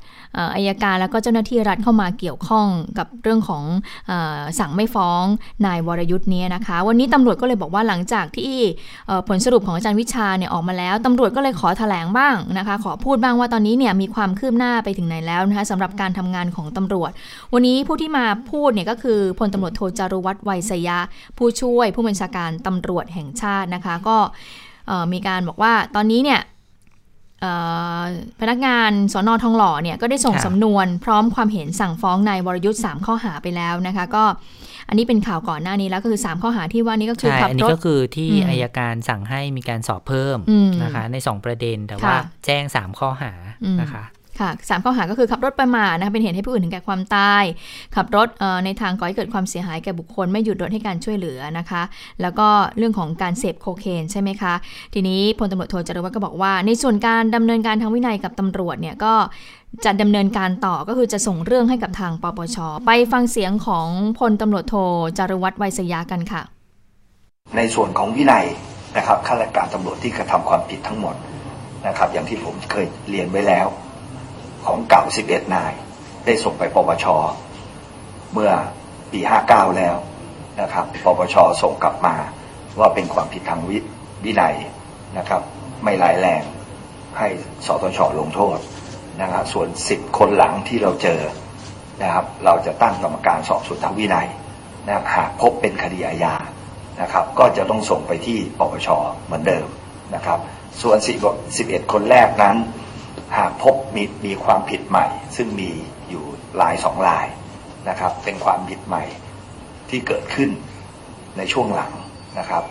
[0.55, 2.67] อายการแล้วก็เจ้าหน้าที่รัฐเข้ามาเกี่ยวข้อง
[2.99, 3.65] กับเรื่องของ
[4.11, 4.13] อ
[4.59, 5.25] สั่งไม่ฟ้อง
[5.67, 8.59] นายวรยุทธ์นี้นะคะ วันนี้ตำรวจก็เลยบอกว่าหลังจากที่
[9.29, 17.11] ผลสรุปของอาจารย์วิชาเนี่ยออกมาแล้วตำรวจก็เลยขอถแถลงบ้างนะคะ ขอพูดบ้างว่าตอนนี้เนี่ยมีความคืบหน้าไปถึงไหนแล้วนะคะสำหรับการทำงานของตำรวจ
[17.53, 20.99] วันนี้ผู้ที่มาพูดเนี่ยก็คือพลตำรวจโทจารุวัฒน์ไวยสยะ
[21.39, 24.19] ผู้ช่วยผู้บัญชาการตำรวจแห่งชาตินะคะ ก็
[25.13, 26.43] มีการบอกว่าตอนนี้เนี่ย
[28.41, 34.25] พนักงานสอนอทองหล่อเนี่ยก็ได้ส่งสำนวนพร้อมความเห็นสั่งฟ้องนายวรยุทธ์3ข้อหาไปแล้วนะคะก็
[34.89, 40.39] อันนี้เป็นข่าวก่อนหน้านี้แล้วก็คือ 3 ข้อหาที่ว่านี้ก็คือขับรถอันนี้ก็คือที่อายการสั่งให้มีการสอบเพิ่ม
[40.83, 42.15] นะคะใน 2 ประเด็นแต่ว่า
[42.47, 43.33] แจ้ง 3 ข้อหา
[43.81, 44.05] นะคะ
[44.41, 47.45] ค่ะสามข้อหาก็คือขับรถประมาทนะคะเป็นเหตุให้ผู้อื่นถึงแก่ความตาย
[47.97, 48.29] ขับรถ
[48.65, 51.83] ในทางก่อให้เกิดความเสียหายแก่บุคคล ไม่หยุดรถให้การช่วยเหลือนะคะ
[52.23, 54.55] แล้วก็เรื่องของการเสพโคเคนใช่ไหมคะ
[54.95, 59.15] ทีนี้พลตำรวจโทจรวัฒน์ก็บอกว่า ในส่วนการดำเนินการทางวินัยกับตำรวจเนี่ยก็
[59.85, 64.75] จะดำเนินการต่อก็คือจะส่งเรื่องให้กับทางปปช ไปฟังเสียงของพลตำรวจโท
[65.19, 66.43] จารวัฒน์ไวยสยากันค่ะ
[67.57, 68.47] ในส่วนของวินัย
[68.97, 71.15] นะครับข้าราชการตำรวจที่กระทำความผิดทั้งหมด
[71.87, 73.67] นะครับอย่างที่ผมเคยเรียนไว้แล้ว
[74.67, 75.73] ของเก่า 11 นาย
[76.25, 77.07] ได้ส่งไปปปช
[78.33, 78.51] เมื่อ
[79.13, 79.97] ปี 59 แล้ว
[80.61, 82.17] นะครับ ปปช ส่งกลับมา
[82.79, 83.79] ว่าเป็นความผิดทางวิ
[84.25, 84.55] วินัย
[85.19, 85.43] นะครับ
[85.85, 86.43] ไม่ร้ายแรง
[87.19, 87.29] ให้
[87.67, 88.59] สตชลงโทษ
[89.21, 91.21] นะครับส่วน 10 คนหลังที่เราเจอ
[92.03, 94.29] นะครับ เราจะตั้งกรรมการสอบสวนทางวินัย
[94.87, 96.35] นะหากพบเป็นคดีอาญา
[97.01, 98.89] นะครับ ก็จะต้องส่งไปที่ปปช
[99.25, 99.67] เหมือนเดิม
[100.15, 100.39] นะครับ
[100.83, 100.99] ส่วน
[101.45, 102.57] 11 คนแรกนั้น
[103.39, 105.71] หากพบมีมีความผิดใหม่ ซึ่งมี
[106.11, 106.25] อยู่
[106.61, 107.27] ลายสองลาย
[107.89, 109.05] นะครับ เป็นความผิดใหม่
[109.91, 110.51] ที่เกิดขึ้น
[111.39, 111.93] ในช่วงหลัง
[112.39, 112.65] นะครับ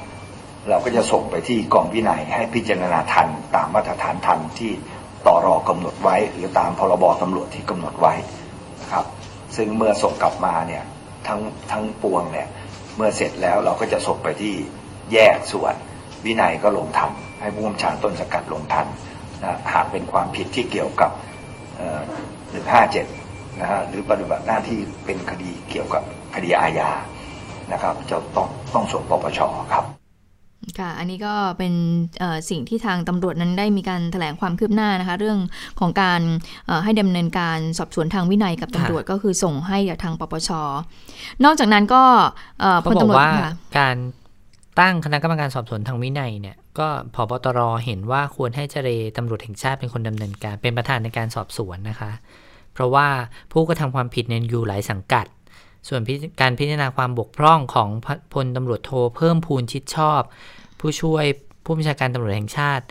[0.69, 4.71] เราก็จะส่งไปที่กองวินัยให้พิจารณาทันตามมาตรฐานทันที่
[5.27, 8.13] ต่อรอกำหนดไว้ หรือตามพรบตำรวจที่กำหนดไว้
[8.81, 9.05] นะครับ
[9.55, 10.83] ซึ่งเมื่อส่งกลับมาเนี่ย
[11.27, 12.47] ทั้งทั้งปวงเนี่ย
[12.95, 14.53] เมื่อเสร็จแล้วเราก็จะส่งไปที่
[15.13, 15.73] แยกส่วน
[16.25, 18.87] วินัยก็ลงทันให้ผู้กำชาต้นสกัดลงทัน
[19.41, 21.11] นะหากเป็นความผิดที่เกี่ยวกับ
[22.51, 23.05] หนึ่งห้าเจ็ด
[23.59, 26.03] นะฮะหรือปฏิบัติหน้าที่เป็นคดีเกี่ยวกับ
[26.35, 26.89] คดีอาญา
[27.71, 29.39] นะครับจะต้องต้องส่งปปช
[29.73, 29.85] ครับ
[30.79, 31.73] ค่ะ อันนี้ก็เป็น
[32.49, 35.39] สิ่งที่ทางตำรวจนั้นได้มีการถแถลงความคืบหน้านะคะ เรื่อง
[35.79, 36.21] ของการ
[36.83, 40.49] ให้ดำเนินการสอบสวนทางวินัยกับตำรวจก็คือส่งให้กับทางปปช
[41.45, 42.03] นอกจากนั้นก็
[42.85, 43.17] พลตำรวจ
[43.77, 43.95] การ
[44.79, 52.11] ตั้งคณะกรรมการสอบสวนทางวินัยเนี่ยก็พบตรเห็นว่าควรให้เจรตำรวจแห่งชาติเป็นคนดำเนินการเป็นประธานในการสอบสวนนะคะ
[52.73, 53.07] เพราะว่า
[53.51, 55.25] ผู้กระทำความผิดเนี่ยอยู่หลายสังกัด
[55.87, 56.01] ส่วน
[56.41, 57.89] การพิจารณาความบกพร่องของ
[58.33, 60.21] พลตำรวจโทเพิ่มพูนชิดชอบ
[60.79, 61.25] ผู้ช่วย
[61.65, 62.83] ผู้บัญชาการตำรวจแห่งชาติ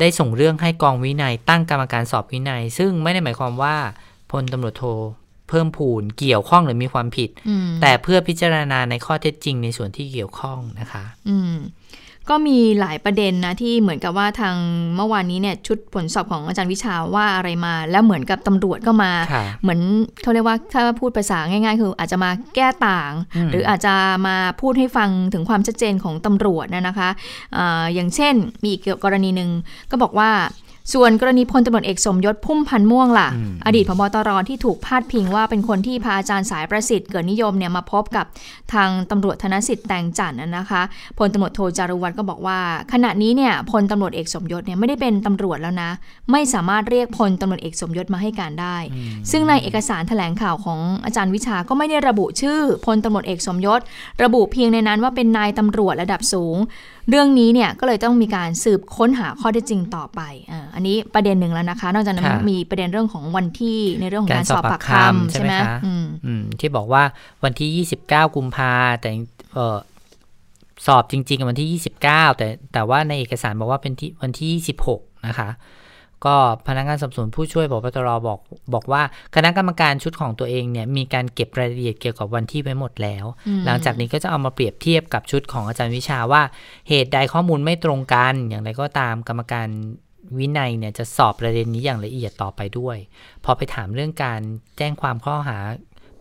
[0.00, 3.76] ได้ส่งเรื่องให้กองวินัยตั้งกรรมการสอบวินัย ซึ่งไม่ได้หมายความว่า
[4.30, 4.84] พลตำรวจโท
[5.48, 7.30] เพิ่มพูนเกี่ยวข้องหรือมีความผิด
[7.80, 11.36] แต่เพื่อพิจารณาในข้อเท็จจริงในส่วนที่เกี่ยวข้องนะคะ อื
[12.30, 14.56] ก็มีหลายประเด็นนะที่เหมือนกับว่าทาง
[14.96, 19.12] เมื่อวานนี้เนี่ยชุดผลสอบของอาจารย์วิชาว่าอะไรมา แล้วเหมือนกับตำรวจก็มา
[19.62, 19.80] เหมือน
[20.22, 23.12] เขาเรียกว่าถ้าพูดภาษาง่าย ๆ คืออาจจะมาแก้ต่าง
[23.50, 23.94] หรืออาจจะ
[24.26, 27.08] มาพูดให้ฟังถึงความชัดเจนของตำรวจนะคะ
[27.56, 27.58] อ
[27.94, 29.50] อย่างเช่นมีอีกกรณีหนึ่ง
[29.90, 30.30] ก็บอกว่า
[30.94, 33.28] ส่วนกรณีพลตำรวจเอกสมยศพุ่มพันธ์ม่วงล่ะ
[33.66, 38.26] อดีตพบตรที่ถูกพาดพิงว่าเป็นคนที่พาอาจารย์สายประสิทธิ์เกิดนิยมเนี่ยมาพบกับ
[38.72, 40.82] ทางตำรวจธนสิทธิ์แต่งจันนะคะ
[41.18, 42.58] พลตำรวจโทจารุวัฒน์ก็บอกว่า
[42.92, 45.90] ขณะนี้เนี่ยพลตำรวจเอกสมยศเนี่ยไม่ได้เป็นตำรวจแล้วนะ
[46.32, 48.76] ไม่สามารถเรียกพลตำรวจเอกสมยศมาให้การได้
[49.30, 53.80] ซึ่งในเอกสารแถลงข่าวของอาจารย์วิชาก็ไม่ได้ระบุชื่อพลตำรวจเอกสมยศ
[54.24, 56.56] ระบุเพียงในนั้นว่าเป็นนายตำรวจระดับสูง
[57.08, 60.20] เรื่องนี้เนี่ยก็เลยต้องมีการสืบค้นหาข้อเท็จจริงต่อไป
[60.74, 65.54] อันนี้ประเด็นหนึ่งแล้วนะคะ นอกจากนั้นมีประเด็นเรื่องของวันที่ในเรื่องของการสอบปากคำใช่ไหม
[66.60, 67.02] ที่บอกว่า
[67.44, 69.10] วันที่ 29 กุมภาแต่
[70.86, 72.00] สอบจริง ๆ วันที่ 29
[72.36, 75.48] แต่แต่ว่าในเอกสารบอกว่าเป็นที่วันที่ 26 นะคะ
[76.24, 76.36] ก็
[76.68, 78.40] พนักงานสอบสวนผู้ช่วยบอกปตรบอก
[78.74, 79.02] บอกว่า
[79.34, 83.24] คณะกรรมการชุดของตัวเองเนี่ยมีการเก็บรายละเอียดเกี่ยวกับวันที่ไว้หมดแล้ว
[83.66, 86.42] หลังจากนี้ก็จะเอามาเปรียบเทียบกับชุดของอาจารย์วิชาว่า
[86.88, 89.68] เหตุใดข้อมูลไม่ตรงกัน อย่างไรก็ตามกรรมการ
[90.38, 92.96] วินัยเนี่ยจะสอบประเด็นนี้อย่างละเอียดต่อไปด้วย
[93.44, 94.40] พอไปถามเรื่องการ
[94.78, 95.58] แจ้งความข้อหา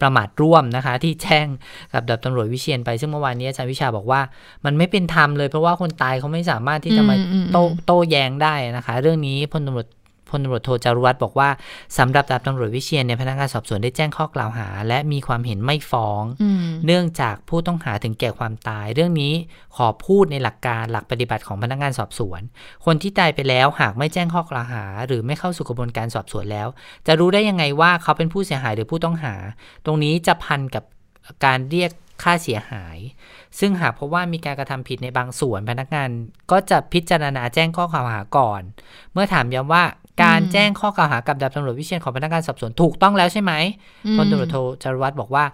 [0.01, 1.47] ประมาทร่วมนะคะ ที่แจ้ง
[1.93, 4.21] กับดับตำรวจวิเชียนไป ซึ่งเมื่อวานนี้อาจารย์วิชาบอกว่า
[4.65, 7.15] มันไม่เป็นธรรมเลยเพราะว่าคนตายเขาไม่สามารถที่จะมา
[7.51, 9.88] โต้โต้แย้งได้นะคะ เรื่องนี้พลตำรวจ
[10.30, 11.50] พลตำรวจโทจารุวัฒน์บอกว่า
[11.98, 19.34] สำหรับดาบตำรวจวิเชียนเนี่ยพนักงานสอบสวนได้แจ้งข้อกล่าวหา และมีความเห็นไม่ฟ้องอืมเนื่องจากผู้ต้องหาถึงแก่ความตาย เรื่องนี้
[19.76, 22.42] ขอพูดในหลักการหลักปฏิบัติของพนักงานสอบสวน
[22.86, 26.68] คนที่ตายไปแล้วหากไม่แจ้งข้อกล่าวหา หรือไม่เข้าสู่กระบวนการสอบสวนแล้ว
[27.08, 29.36] จะรู้ได้ยังไงว่าเขาเป็นผู้เสียหายหรือผู้ต้องหา
[29.86, 30.84] ตรงนี้จะพันกับ
[31.46, 31.92] การเรียก
[32.24, 32.98] ค่าเสียหาย
[33.60, 36.10] ซึ่งหากพบว่ามีการกระทำผิดในบางส่วนพนักงาน
[36.52, 38.62] ก็จะพิจารณาแจ้งข้อกล่าวหาก่อน
[39.14, 39.84] เมื่อถามย้ำว่า
[40.21, 43.54] การอืมแจ้งข้อกล่าวหากับดาบตำรวจวิเชียนของพนักงานสอบสวนถูกต้องแล้วใช่ไหม
[44.17, 45.45] พลตำรวจโทจารวัตรบอกว่า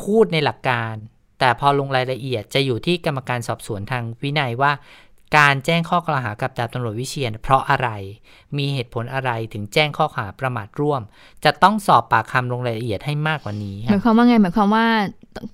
[0.00, 0.94] พูดในหลักการ
[1.38, 4.72] แต่พอลงรายละเอียดจะอยู่ที่กรรมการสอบสวนทางวินัยว่า
[5.38, 7.88] การแจ้งข้อกล่าวหากับดาบตำรวจวิเชียน เพราะอะไร
[8.58, 11.02] มีเหตุผลอะไรถึงแจ้งข้อกล่าวหาประมาทร่วม
[11.44, 14.86] จะต้องสอบปากคำลงรายละเอียดให้มากกว่านี้หมายความว่าไงหมายความว่า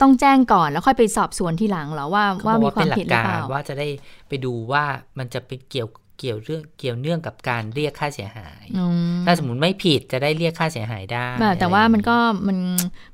[0.01, 3.88] ต้องแจ้งก่อนแล้วค่อยไปสอบสวนทีหลังเหรอว่าเขาว่าบอกมีว่าควาเป็มนหลัผิดกหรือการเปล่าว่าจะได้
[4.29, 4.85] ไปดูว่า
[5.18, 8.85] มันจะไปเกี่ยว เกี่ยวเรื่องเกี่ยวเนื่องกับการเรียกค่าเสียหายอื
[9.16, 12.59] มถ้าสมมติไม่ผิดจะได้เรียกค่าเสียหายได้แบบแต่ว่าอะไรอย่งมันก็มัน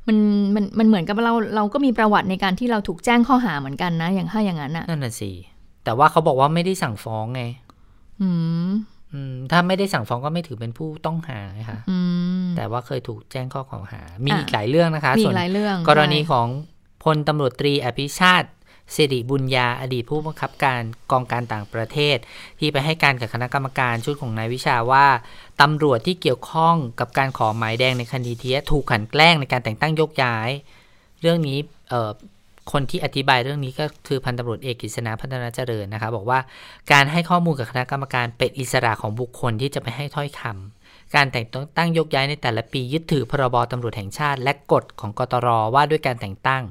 [0.06, 0.18] มัน
[0.54, 5.30] มันมันเหมือนกับเราเราก็มีประวัติในการที่เราถูกแจ้งข้อหาเหมือนกันนะ อย่างถ้าอย่างนั้นอะนั่นน่ะสิ
[5.84, 7.42] แต่ว่าเขาบอกว่าไม่ได้สั่งฟ้องไง
[8.22, 8.28] อื
[8.68, 8.70] ม
[9.12, 11.98] อืมถ้าไม่ได้สั่งฟ้องก็ไม่ถือเป็นผู้ต้องหาไงคะอื
[12.42, 16.48] มแต่ว่าเคยถูกแจ้งข้อกล่าวหา มีอะอีกหลายเรื่องนะคะมีส่อีวนกหลายเรื่องกรณีใช่ของ
[17.04, 18.48] พลตำรวจตรีอภิชาติ
[18.94, 20.80] สิริบุญญาอดีตผู้บังคับการ
[21.12, 22.16] กองการต่างประเทศ
[22.58, 25.06] ที่ไปให้การกับคณะกรรมการชุดของนายวิชาว่า
[25.60, 30.50] ตำรวจที่เกี่ยวข้องกับการขอหมายแดงในคดีเทียถูกกลันแกล้งในการแต่งตั้งยกย้าย
[31.20, 36.40] เรื่องนี้เคนที่อธิบายเรื่องนี้ก็คือพันตำรวจเอกกฤษณาพัฒนาเจริญนะคะบอกว่า
[36.92, 40.79] การให้ข้อมูลกับคณะกรรมการเป็นอิสระของบุคคลที่จะไปให้ถ้อยคำ
[41.14, 41.46] การแต่ง
[41.76, 46.62] ตั้งยกย้ายในแต่ละปียึดถือพรบตำรวจแห่งชาติ และกฎของกตรว่าด้วยการแต่งตั้ง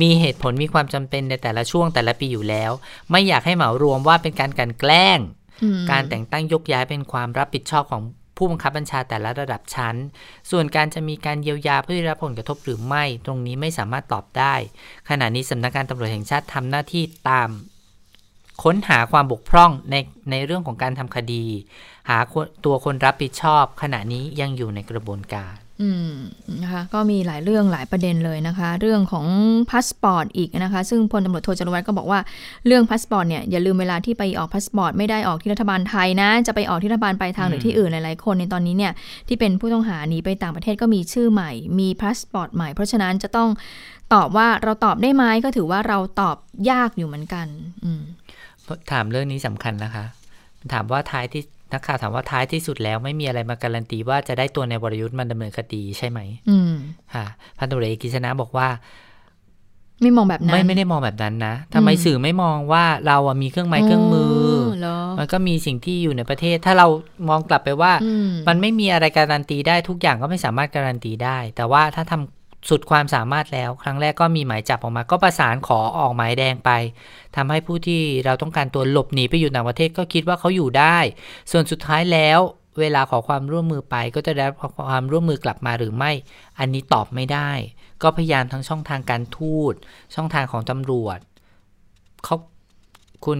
[0.00, 2.70] มีเหตุผลมีความจำเป็นในแต่ละช่วงแต่ละปีอยู่แล้ว
[3.10, 5.18] ไม่อยากให้เหมารวมว่าเป็นการกลันแกล้ง
[5.62, 8.02] อืมการแต่งตั้งยกย้ายเป็นความรับผิดชอบของ
[8.36, 9.96] ผู้บังคับบัญชาแต่ละระดับชั้น
[10.50, 14.54] ส่วนการจะมีการเยียวยาผู้ได้รับผลกระทบหรือไม่ ตรงนี้ไม่สามารถตอบได้
[15.08, 17.50] ขณะนี้สำนักงานตำรวจแห่งชาติทำหน้าที่ตาม
[18.62, 19.94] ค้นหาความบกพร่องใน
[20.30, 21.44] ในเรื่องของการทำคดี
[22.08, 22.18] หา
[22.64, 26.12] ตัวคนรับผิดชอบ ขณะนี้ยังอยู่ในกระบวนการอืม
[26.62, 29.26] นะคะก็มีหลายเรื่องหลายประเด็นเลยนะคะ เรื่องของ
[29.70, 32.20] พาสปอร์ตอีกนะคะ ซึ่งพลตำรวจโทจารุวัฒน์ก็บอกว่า
[32.66, 38.92] เรื่องพาสปอร์ตเนี่ยอย่าลืมเวลาที่ไปออกพาสปอร์ตไม่ได้ออกที่รัฐบาลไทยนะ จะไปออกที่รัฐบาลปลายทางหรือที่อื่นหลายๆคนในตอนนี้เนี่ย
[39.28, 43.50] ที่เป็นผู้ต้องหาหนีไปต่างประเทศก็มีชื่อใหม่ มีพาสปอร์ตใหม่ เพราะฉะนั้นจะต้อง
[44.14, 46.36] ตอบว่าเราตอบได้ไหมก็ถือว่าเราตอบ
[46.70, 47.46] ยากอยู่เหมือนกัน
[47.84, 48.02] อืม
[48.92, 50.04] ถามเรื่องนี้สำคัญนะคะ
[50.72, 56.72] ถามว่าท้ายที่นักข่าวถามว่าท้ายที่สุดแล้วไม่มีอะไรมาการันตีว่าจะได้ตัวในวรยุทธ์มันดำเนินคดีใช่ไหมอืม
[57.14, 57.26] ค่ะ
[57.58, 58.68] พันตำรวจเอกกฤษณะบอกว่า
[60.02, 64.36] ไม่มองแบบนั้น ไม่ไม่ได้มองแบบนั้นนะทำไมอืมสื่อไม่มองว่าเราอะมีเครื่องไม้เครื่องมือ
[64.74, 66.86] อเหรอมันก็มีสิ่งที่อยู่ในประเทศ ถ้าเรา
[67.28, 76.70] มองกลับไปว่าอืมมันไม่มีอะไรการันตีได้ทุกอย่างก็ไม่สามารถการันตีได้ แต่ว่าถ้าทำ สุดความสามารถแล้ว ครั้งแรกก็มีหมายจับออกมา ก็ประสานขอออกหมายแดงไป
[77.36, 80.98] ทำให้ผู้ที่เราต้องการตัวหลบหนีไปอยู่ต่างประเทศก็คิดว่าเขาอยู่ได้
[81.50, 82.40] ส่วนสุดท้ายแล้ว
[82.80, 84.56] เวลาขอความร่วมมือไป ก็จะได้รับ
[84.90, 86.12] ความร่วมมือกลับมาหรือไม่
[86.58, 87.50] อันนี้ตอบไม่ได้
[88.02, 89.74] ก็พยายามทั้งช่องทางการทูต
[90.14, 91.18] ช่องทางของตำรวจ
[92.24, 92.36] เขา
[93.24, 93.38] คุณ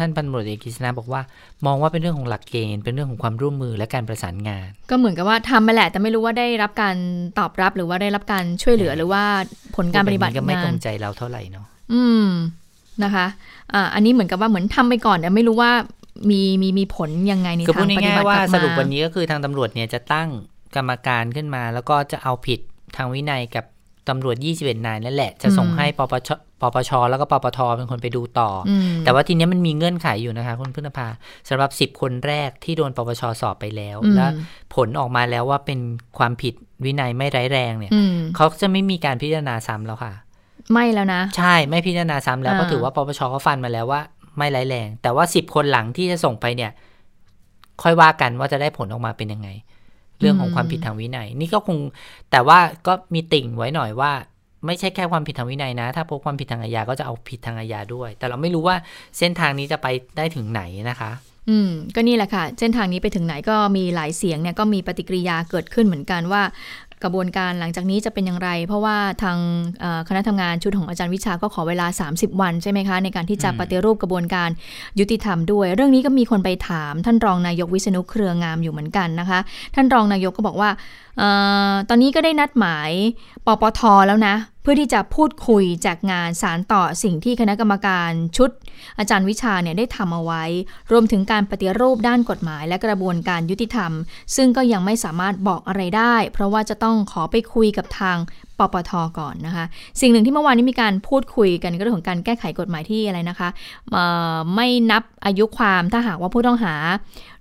[0.00, 1.20] ท่านพันตำรวจเอกกฤษณะบอกว่า
[1.66, 6.96] มองว่าเป็นเรื่องของหลักเกณฑ์เป็นเรื่องของความร่วมมือและการประสานงาน ก็เหมือนกับว่าทำมาแหละ แต่ไม่รู้ว่าได้รับการ
[7.38, 9.22] ตอบรับหรือว่าได้รับการช่วยเหลือหรือว่า
[9.76, 12.26] ผลการปฏิบัติก็ไม่งาตรนงใจเราเท่าไหร่เนาะอืม
[13.04, 13.26] นะคะ
[13.74, 15.72] อ่าอันนี้เหมือนกับว่าเหมือนทำไปก่อนแต่ไม่รู้ว่า
[16.30, 20.28] มีมีมีผลยังไงในคือพูทาดงปฏิง่าบัยติๆว่ากลับมาสรุปวันนี้ก็คือทางตำรวจเนี่ยจะตั้ง
[20.76, 22.60] กรรมการขึ้นมา แล้วก็จะเอาผิด
[22.96, 23.64] ทางวินัยกับ
[24.10, 31.08] ตำรวจ 21 นายนั่นแหละ จะส่งให้ปปชปปช แล้วก็ปปท เป็นคนไปดูต่อออืมแต่ว่าทีเนี้ยมันมีเงื่อนไขอยู่นะคะ คุณพึ่งนภา
[31.48, 34.30] สำหรับ 10 คนแรกที่โดนปปช สอบไปแล้วอืมแล้ว
[34.74, 35.78] ผลออกมาแล้วว่าเป็น
[36.18, 40.12] ความผิดวินัยไม่ร้ายแรงเนี่ยอืมเขาจะไม่มีการพิจารณาซ้ำแล้วค่ะ
[40.72, 44.00] ไม่แล้วนะ ใช่ไม่พิจารณาซ้ำแล้วอ่าเพราะถือว่าปปชเขาฟันมาแล้วว่า
[44.38, 46.70] ไม่ร้ายแรง แต่ว่าสิบคนหลังที่จะส่งไปเนี่ย
[47.82, 49.48] ค่อยว่ากันว่าจะได้ผลออกมาเป็นยังไง
[50.20, 51.78] เรื่องของความผิดทางวินัย นี่ก็คง
[52.30, 54.12] แต่ว่าก็มีติ่งไว้หน่อยว่า
[54.66, 58.76] ไม่ใช่แค่ความผิดทางวินัยนะ ถ้าพบความผิดทางอาญาก็จะเอาผิดทางอาญาด้วย แต่เราไม่รู้ว่า
[59.18, 61.10] เส้นทางนี้จะไปได้ถึงไหนนะคะ
[61.48, 66.42] อืมก็นี่แหละค่ะ เส้นทางนี้ไปถึงไหนก็มีหลายเสียงเนี่ยก็มีปฏิกิริยาเกิดขึ้นเหมือนกันว่า
[67.04, 69.38] กระบวนการหลังจากนี้จะเป็นอย่างไร เพราะว่าทาง
[70.08, 74.48] คณะทำงานชุดของอาจารย์วิชาก็ขอเวลา 30 วันใช่ไหมคะ ในการที่จะปฏิรูปกระบวนการ
[74.98, 79.40] ยุติธรรมด้วย เรื่องนี้ก็มีคนไปถาม ท่านรองนายกวิษณุเครืองามอยู่เหมือนกันนะคะ
[79.74, 80.70] ท่านรองนายกก็บอกว่า
[81.88, 82.90] ตอนนี้ก็ได้นัดหมาย
[83.46, 88.50] ปปทแล้วนะ เพื่อที่จะพูดคุยจากงานสารต่อสิ่งที่คณะกรรมการชุด
[88.98, 90.44] อาจารย์วิชาเนี่ยได้ทำเอาไว้
[90.92, 93.92] รวมถึงการปฏิรูปด้านกฎหมาย และกระบวนการยุติธรรม
[94.36, 98.16] ซึ่งก็ยังไม่สามารถบอกอะไรได้ เพราะว่าจะต้องขอไปคุยกับทาง
[98.60, 99.64] ปปทก่อนนะคะ
[100.00, 103.48] สิ่งหนึ่งที่เมื่อวานนี้มีการพูดคุยกันก็เรื่องของการแก้ไขกฎหมายที่อะไรนะคะ
[104.54, 106.74] ไม่นับอายุความถ้าหากว่าผู้ต้องหา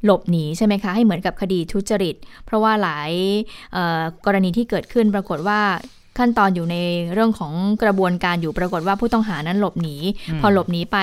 [0.05, 2.15] หลบหนีใช่ไหมคะให้เหมือนกับคดีทุจริต
[2.45, 3.11] เพราะว่าหลาย
[4.26, 5.59] กรณีที่เกิดขึ้นปรากฏว่า
[6.20, 6.78] ขั้นตอนอยู่ใน
[7.13, 7.53] เรื่องของ
[7.84, 9.95] กระบวนการอยู่ปรากฏว่าผู้ต้องหานั้นหลบหนี
[10.41, 10.97] พอหลบหนีไป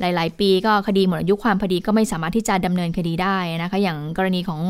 [0.00, 4.60] หลาย ๆ ปีก็คดีหมดอายุความพอดีก็ไม่สามารถที่จะดำเนินคดีได้นะคะ อย่างกรณีของ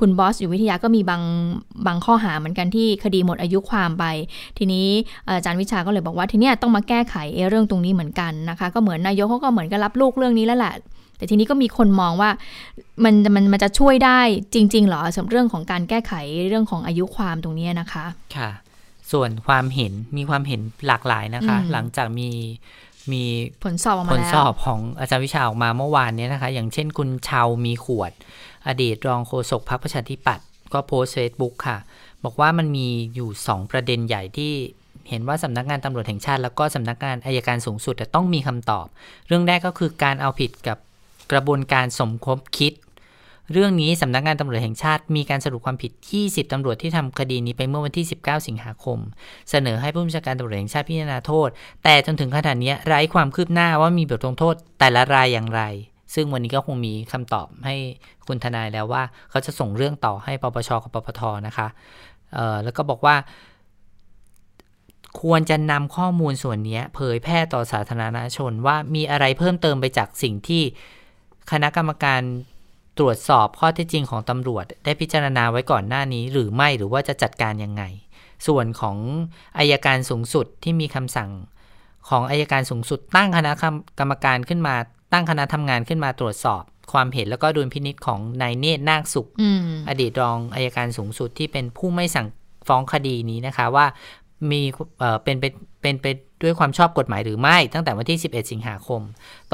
[0.00, 1.22] คุณบอสอยู่วิทยาก็มีบาง
[1.86, 4.04] บางข้อหาเหมือนกันที่คดีหมดอายุความไป
[4.58, 4.86] ทีนี้
[5.26, 7.14] อาจารย์วิชาก็เลยบอกว่าทีนี้ต้องมาแก้ไข
[7.48, 10.74] เรื่องตรงนี้เหมือนกันนะคะ ก็เหมือนนายกเขาก็เหมือนกับรับลูกเรื่องนี้แล้วแหละ
[11.16, 12.30] แต่ทีนี้ก็มีคนมองว่า
[13.04, 14.20] มันมันมันจะช่วยได้
[14.54, 16.12] จริง ๆ หรอสำหรับเรื่องของการแก้ไข
[16.48, 18.04] เรื่องของอายุความตรงนี้นะคะ
[18.36, 18.50] ค่ะ
[19.12, 22.30] ส่วนความเห็นมีความเห็นหลากหลายนะคะ หลังจากมี
[23.12, 23.24] มี
[23.64, 28.12] ผลสอบผลสอบของอาจารย์วิชาออกมาเมื่อวานนี้นะคะ อย่างเช่นคุณชาวมีขวด
[28.66, 31.78] อดีตรองโฆษกพรรคประชาธิปัตย์ก็โพสเฟซบุ๊กค่ะ
[32.24, 34.52] บอกว่ามันมีอยู่ 2 ประเด็นใหญ่ที่
[35.08, 38.86] เห็นว่าสำนักงานตำรวจแห่งชาติ แล้วก็สำนักงานอายการสูงสุดจะต้องมีคำตอบ
[39.26, 40.78] เรื่องแรกก็คือการเอาผิดกับ
[41.32, 42.72] กระบวนการสมคบคิด
[43.52, 45.92] เรื่องนี้สำนักงานตำรวจแห่งชาติมีการสรุปความผิด
[46.22, 48.98] 20 ตำรวจที่ทำคดีนี้ไปเมื่อวันที่ 19 สิงหาคม
[49.50, 51.48] เสนอให้ผู้บัญชาการตำรวจแห่งชาติพิจารณาโทษ
[51.84, 55.62] แต่จนถึงขนาดนี้ไร้ความคืบหน้าว่ามีบทลงโทษแต่ละรายอย่างไร
[56.14, 57.76] ซึ่งวันนี้ก็คงมีคำตอบให้
[58.26, 61.68] คุณทนายแล้วว่า เขาจะส่งเรื่องต่อให้ปปชกับปปทนะคะ
[62.64, 63.16] แล้วก็บอกว่า
[65.22, 70.62] ควรจะนำข้อมูลส่วนนี้เผยแพร่ต่อสาธารณชนว่ามีอะไรเพิ่มเติมไปจากสิ่งที่
[71.50, 72.22] คณะกรรมการ
[72.98, 77.82] ตรวจสอบข้อเท็จจริงของตำรวจ ได้พิจารณาไว้ก่อนหน้านี้ หรือไม่หรือว่าจะจัดการยังไง
[78.46, 78.96] ส่วนของ
[79.58, 81.30] อายการสูงสุดที่มีคำสั่ง
[82.08, 83.52] ของอายการสูงสุด ตั้งคณะ
[83.98, 84.74] กรรมการขึ้นมา
[85.12, 86.62] ตั้งคณะทำงานขึ้นมาตรวจสอบ
[86.92, 89.28] ความเห็นแล้วก็ดุลพินิษของนายเนตรนาคสุข
[89.88, 92.26] อดีตรองอายการสูงสุดที่เป็นผู้ไม่สั่ง
[92.68, 93.86] ฟ้องคดีนี้นะคะว่า
[94.50, 94.60] มี
[95.24, 96.06] เป็นเป็นเป็นไป
[96.42, 99.02] ด้วยความชอบกฎหมายหรือไม่ ตั้งแต่วันที่ 11 สิงหาคม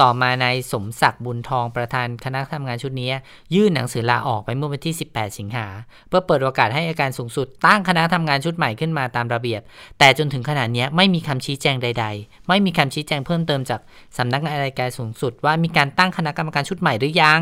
[0.01, 3.09] ต่อมานายสมศักดิ์บุญทองประธานคณะทำงานชุดนี้
[3.55, 5.67] ยื่นหนังสือลาออกไปเมื่อวันที่ 18 สิงหา
[6.07, 9.61] เพื่อเปิดโอกาสให้อาการสูงสุด ตั้งคณะทำงานชุดใหม่ขึ้นมาตามระเบียบ
[9.99, 13.81] แต่จนถึงขนาดนี้ไม่มีคำชี้แจงใด ๆ ไม่มีคำชี้แจงเพิ่มเติมจาก
[14.17, 17.41] สำนักงานอายการสูงสุด ว่ามีการตั้งคณะกรรมการชุดใหม่หรือยัง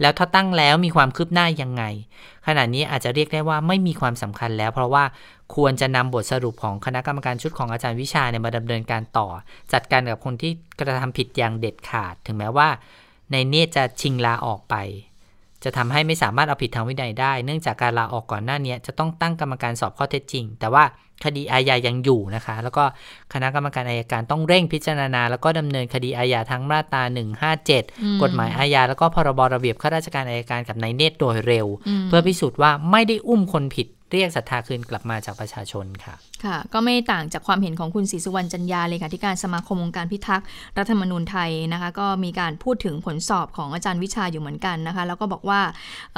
[0.00, 1.82] แล้วถ้าตั้งแล้วมีความคืบหน้ายังไง
[2.46, 5.04] ขณะนี้อาจจะเรียกได้ว่าไม่มีความสำคัญแล้ว เพราะว่า
[5.54, 9.28] ควรจะนำบทสรุปของคณะกรรมการชุดของอาจารย์วิชาเนี่ยมาดำเนินการต่อ
[9.72, 12.68] จัดการกับคนที่กระทำผิดอย่างเด็ดขาด ถึงแม้ว่า
[13.32, 14.74] ในเนตจะชิงลาออกไป
[15.64, 20.84] จะทำให้ไม่สามารถเอาผิดทางวินัยได้ เนื่องจากการลาออกก่อนหน้านี้จะต้องตั้งกรรมการสอบข้อเท็จจริง แต่ว่า
[21.24, 22.84] คดีอาญายังอยู่นะคะ แล้วก็
[23.32, 27.02] คณะกรรมการอายการต้องเร่งพิจารณา แล้วก็ดำเนินคดีอาญาทั้งมาตรา
[27.62, 31.66] 157 กฎหมายอาญาแล้วก็พรบระเบียบข้าราชการอายการกับนายเนตโดยเร็ว
[32.08, 40.46] เพื่อพิสูจน์ว่าไม่ได้อุ้มคนผิด เรียกศรัทธาคืนกลับมาจากประชาชนค่ะ ค่ะ ก็ไม่ต่างจากความเห็นของคุณศรีสุวรรณจันยาเลยค่ะที่การสมาคมองค์การพิทักษ์
[40.78, 45.60] รัฐธรรมนูญไทยนะคะ ก็มีการพูดถึงผลสอบของอาจารย์วิชาอยู่เหมือนกันนะคะ แล้วก็บอกว่า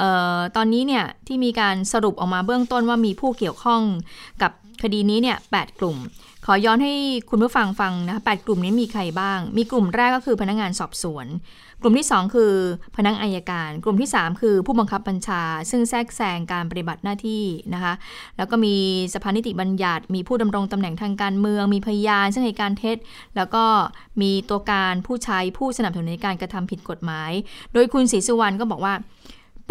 [0.01, 0.03] อ
[0.35, 3.81] อตอนนี้เนี่ยที่มีการสรุปออกมาเบื้องต้นว่ามีผู้เกี่ยวข้อง
[4.41, 4.51] กับ
[4.83, 5.97] คดีนี้เนี่ยแกลุ่ม
[6.45, 6.93] ขอย้อนให้
[7.29, 11.27] คุณผู้ฟังฟังนะคะแกลุ่มนี้มีใครบ้าง มีกลุ่มแรกก็คือพนักงานสอบสวน
[11.81, 12.53] กลุ่มที่ 2 คือ
[12.95, 17.93] พนักอายการ กลุ่มที่ 3 คือผู้บังคับบัญชา ซึ่งแทรกแซงการปฏิบัติหน้าที่นะคะ
[18.37, 18.75] แล้วก็มี
[19.13, 22.97] สภานิติบัญญัติ มีผู้ดำรงตำแหน่งทางการเมือง มีพยานซึ่งให้การเท็จ
[23.35, 23.65] แล้วก็
[24.21, 27.31] มีตัวการผู้ใช้ผู้สนับสนุนในการกระทำผิดกฎหมาย
[27.73, 28.93] โดยคุณศรีสุวรรณก็บอกว่า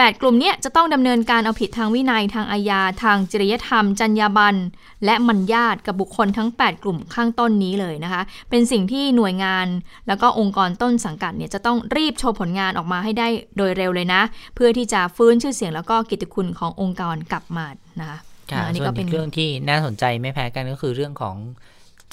[0.07, 4.59] 8 กลุ่มนี้จะต้องดำเนินการเอาผิดทางวินัยทางอาญาทางจริยธรรม จรรยาบรรณ
[5.05, 9.67] และมัญญาตกับบุคคลทั้ง 8 กลุ่มข้างต้นนี้เลยนะคะ เป็นสิ่งที่หน่วยงาน
[10.09, 14.23] แล้วก็องค์กรต้นสังกัดเนี่ยจะต้องรีบโชว์ผลงานออกมาให้ได้โดยเร็วเลยนะ
[14.55, 17.67] เพื่อที่จะฟื้นชื่อเสียงแล้วก็กิตติคุณขององค์กรกลับมา
[18.01, 18.19] นะคะ
[18.67, 21.37] อันนี้ก็เป็นเรื่องที่น่าสนใจไม่แพ้กันก็คือเรื่องของ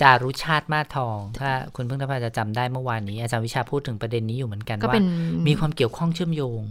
[0.01, 4.95] จารุชาติมาทอง ถ้าคุณเพิ่งทพาจะจำได้เมื่อวานนี้ อาจารย์วิชาพูดถึงประเด็นนี้อยู่เหมือนกันว่า
[5.47, 6.61] มีความเกี่ยวข้องเชื่อมโยง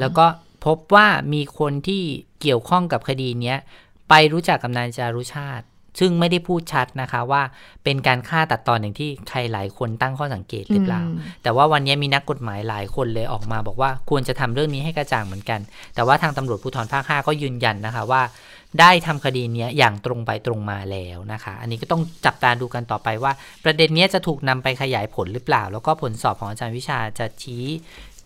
[0.00, 0.26] แล้วก็
[0.64, 2.02] พบว่ามีคนที่
[2.40, 3.58] เกี่ยวข้องกับคดีเนี้ย
[4.08, 5.64] ไปรู้จักกับนายจารุชาติ
[5.98, 7.42] ซึ่งไม่ได้พูดชัดนะคะว่า
[7.84, 11.02] เป็นการฆ่าตัดตอนอย่างที่ใครหลายคนตั้งข้อสังเกตหรือเปล่า
[11.42, 15.60] แต่ว่าวันนี้มีนักกฎหมายหลายคนเลยออกมาบอกว่าควรจะทำเรื่องนี้ให้กระจ่างเหมือนกัน
[15.94, 18.22] แต่ว่าทางตำรวจภูธรภาค 5 ก็ยืนยันนะคะว่า
[18.80, 23.32] ได้ทำคดีนี้อย่างตรงไปตรงมาแล้วนะคะ อันนี้ก็ต้องจับตาดูกันต่อไปว่า
[23.64, 27.64] ประเด็นนี้จะถูกนำไปขยายผลหรือเปล่า แล้วก็ผลสอบของอาจารย์วิชาจะชี้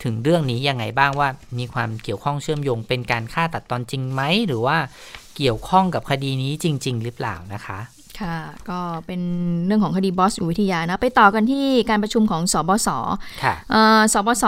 [0.02, 4.76] ถึงเรื่องนี้ยังไงบ้างว่ามีความเกี่ยวข้องเชื่อมโยงเป็นการฆ่าตัดตอนจริงไหมหรือว่า
[5.36, 7.80] เกี่ยวข้องกับคดีนี้จริง ๆ หรือเปล่านะคะ
[8.20, 9.20] ค่ะก็เป็น
[9.66, 12.88] เรื่องของคดีบอสอุวิทยานะไปต่อกันที่การประชุมของสบส
[13.42, 14.44] ค่ะเอ่อสบส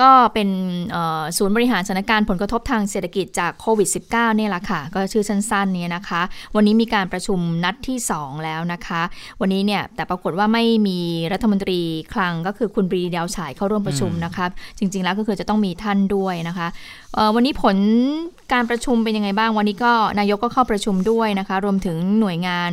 [0.00, 0.48] ก็เป็น
[0.90, 6.22] เอ่อศูนย์บริหารสถานการณ์ผลกระทบทางเศรษฐกิจจากโควิด -19 เนี่ยแหละค่ะ ก็ชื่อสั้นๆเนี่ยนะคะ
[6.56, 9.02] วันนี้มีการประชุมนัดที่ 2 แล้วนะคะ
[9.40, 10.98] วันนี้เนี่ยแต่ปรากฏว่าไม่มี
[11.32, 11.80] รัฐมนตรี
[12.14, 14.46] คลังก็คือคุณปรีดาวฉายเข้าร่วมประชุมนะคะ
[14.78, 17.76] จริงๆแล้วก็คือจะต้องมีท่านด้วยนะคะเอ่อ วันนี้ผล
[18.52, 22.72] การประชุมเป็นยังไงบ้าง วันนี้ก็นายกก็เข้าประชุมด้วยนะคะ รวมถึงหน่วยงาน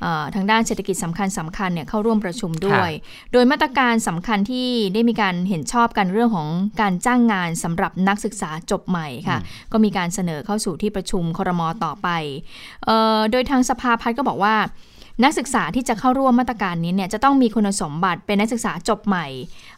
[0.00, 2.90] เอ่อทางด้านเศรษฐกิจสำคัญสำคัญเนี่ยเข้าร่วมประชุมด้วย
[3.32, 6.48] โดยมาตรการสำคัญที่ได้มีการเห็นชอบกันเรื่องของ
[6.80, 9.38] การจ้างงานสำหรับนักศึกษาจบใหม่ค่ะ
[9.72, 12.08] ก็มีการเสนอเข้าสู่ที่ประชุมครมต่อไป
[12.84, 14.56] เอ่อโดยทางสภาพัฒน์ก็บอกว่า
[15.24, 19.26] นักศึกษาที่จะเข้าร่วมมาตรการนี้เนี่ยจะต้องมีคุณสมบัติเป็นนักศึกษาจบใหม่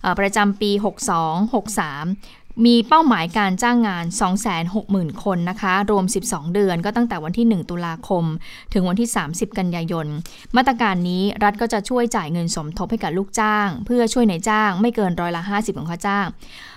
[0.02, 4.04] เอ่อประจำปี 62-63 มีเป้าหมายการจ้างงาน
[4.64, 8.24] 260,000 คนนะคะ รวม 12 เดือน ก็ตั้งแต่วันที่ 1 ตุลาคม
[8.72, 10.06] ถึงวันที่ 30 กันยายน
[10.56, 16.26] มาตรการนี้รัฐก็จะช่วยจ่ายเงินสมทบให้กับลูกจ้าง เพื่อช่วยในายจ้างไม่เกินร้อยละ 50 ของค่าจ้าง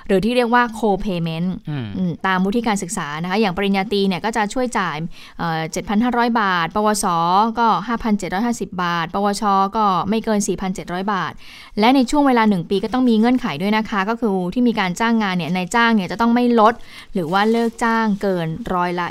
[0.10, 4.98] หรือที่เรียกว่า co-payment อืมอืมตามวุฒิการศึกษานะคะ อย่างปริญญาตรีเนี่ยก็จะช่วยจ่าย
[5.40, 5.62] เอ่อ
[6.02, 7.06] 7,500 บาท ปวส
[7.60, 7.68] ก็
[8.24, 9.44] 5,750 บาท ปวช
[9.78, 10.40] ก็ไม่เกิน
[10.76, 11.32] 4,700 บาท
[11.80, 16.74] และในช่วงเวลา 1 ปีก็ต้องมีเงื่อนไขด้วยนะคะ ก็คือที่มีการจ้างงานเนี่ยนายจ้างเนี่ยจะต้องไม่ลด
[17.14, 19.08] หรือว่าเลิกจ้างเกินร้อยละ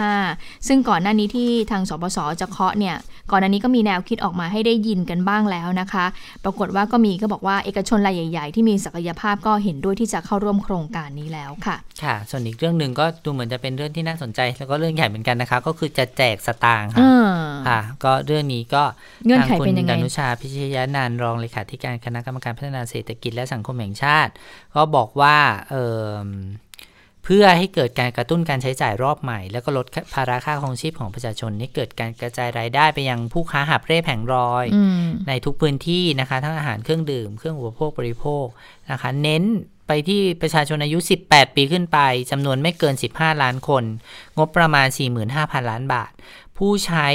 [0.00, 2.96] 25 ซึ่งก่อนหน้านี้ที่ทางสปสจะเคาะเนี่ย
[3.30, 6.06] ก่อนหน้านี้ก็มีแนวคิดออกมาให้ได้ยินกันบ้างแล้วนะคะ
[6.44, 17.26] ปรากฏว่าก็มีก็บอกว่าเอกชนรายใหญ่ ๆ ที่มีศักยภาพก็เห็นด้วยที่จะเข้าร่วมโครงการนี้แล้วค่ะ ค่ะ ส่วนอีกเรื่องหนึ่งก็ดูเหมือนจะเป็นเรื่องที่น่าสนใจ แล้วก็เรื่องใหญ่เหมือนกันนะคะ ก็คือจะแจกสตางค์เอค่ะอ
[17.68, 18.82] ค่ะ ก็เรื่องนี้ก็
[19.24, 24.32] เงื่อนทางไขคุณเป็นยังไงดนุชาพิชยานานท์รองเลขาธิการคณะกรรมการพัฒนาเศรษฐกิจและสังคมแห่งชาติ
[24.74, 25.36] ก็บอกว่า
[25.70, 26.10] เออ
[27.28, 38.46] เพื่อให้เกิดการกระตุ้นการใช้จ่ายรอบใหม่ แล้วก็ลดภาระค่าครองชีพของประชาชนให้เกิดการกระจายรายได้ไปยังผู้ค้าหาบเร่แผงรอยอืมในทุกพื้นที่นะคะ ทั้งอาหารเครื่องดื่ม เครื่องอุปโภคบริโภค
[38.90, 39.44] นะคะ เน้น
[39.86, 41.98] ไปที่ประชาชนอายุ 18 ปีขึ้นไป
[42.30, 43.84] จำนวนไม่เกิน 15 ล้านคน
[44.38, 44.86] งบประมาณ
[45.28, 46.12] 45,000 ล้านบาท
[46.56, 47.08] ผู้ใช้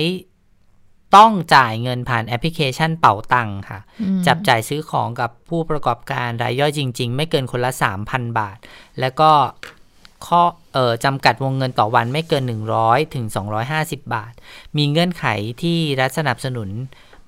[1.16, 3.80] ต้องจ่ายเงินผ่านแอปพลิเคชันเป๋าตังค่ะ
[4.28, 7.72] จับจ่ายซื้อของกับผู้ประกอบการรายย่อยจริง ๆ ไม่เกินคนละ
[8.06, 8.58] 3,000 บาท
[9.00, 9.32] แล้วก็
[10.28, 10.42] ข้อ
[10.74, 12.44] เอ่อจำกัดวงเงินต่อวันไม่เกิน
[12.80, 13.26] 100 ถึง
[13.70, 14.34] 250 บาท
[14.78, 15.26] มีเงื่อนไข
[15.62, 16.70] ที่รัฐสนับสนุน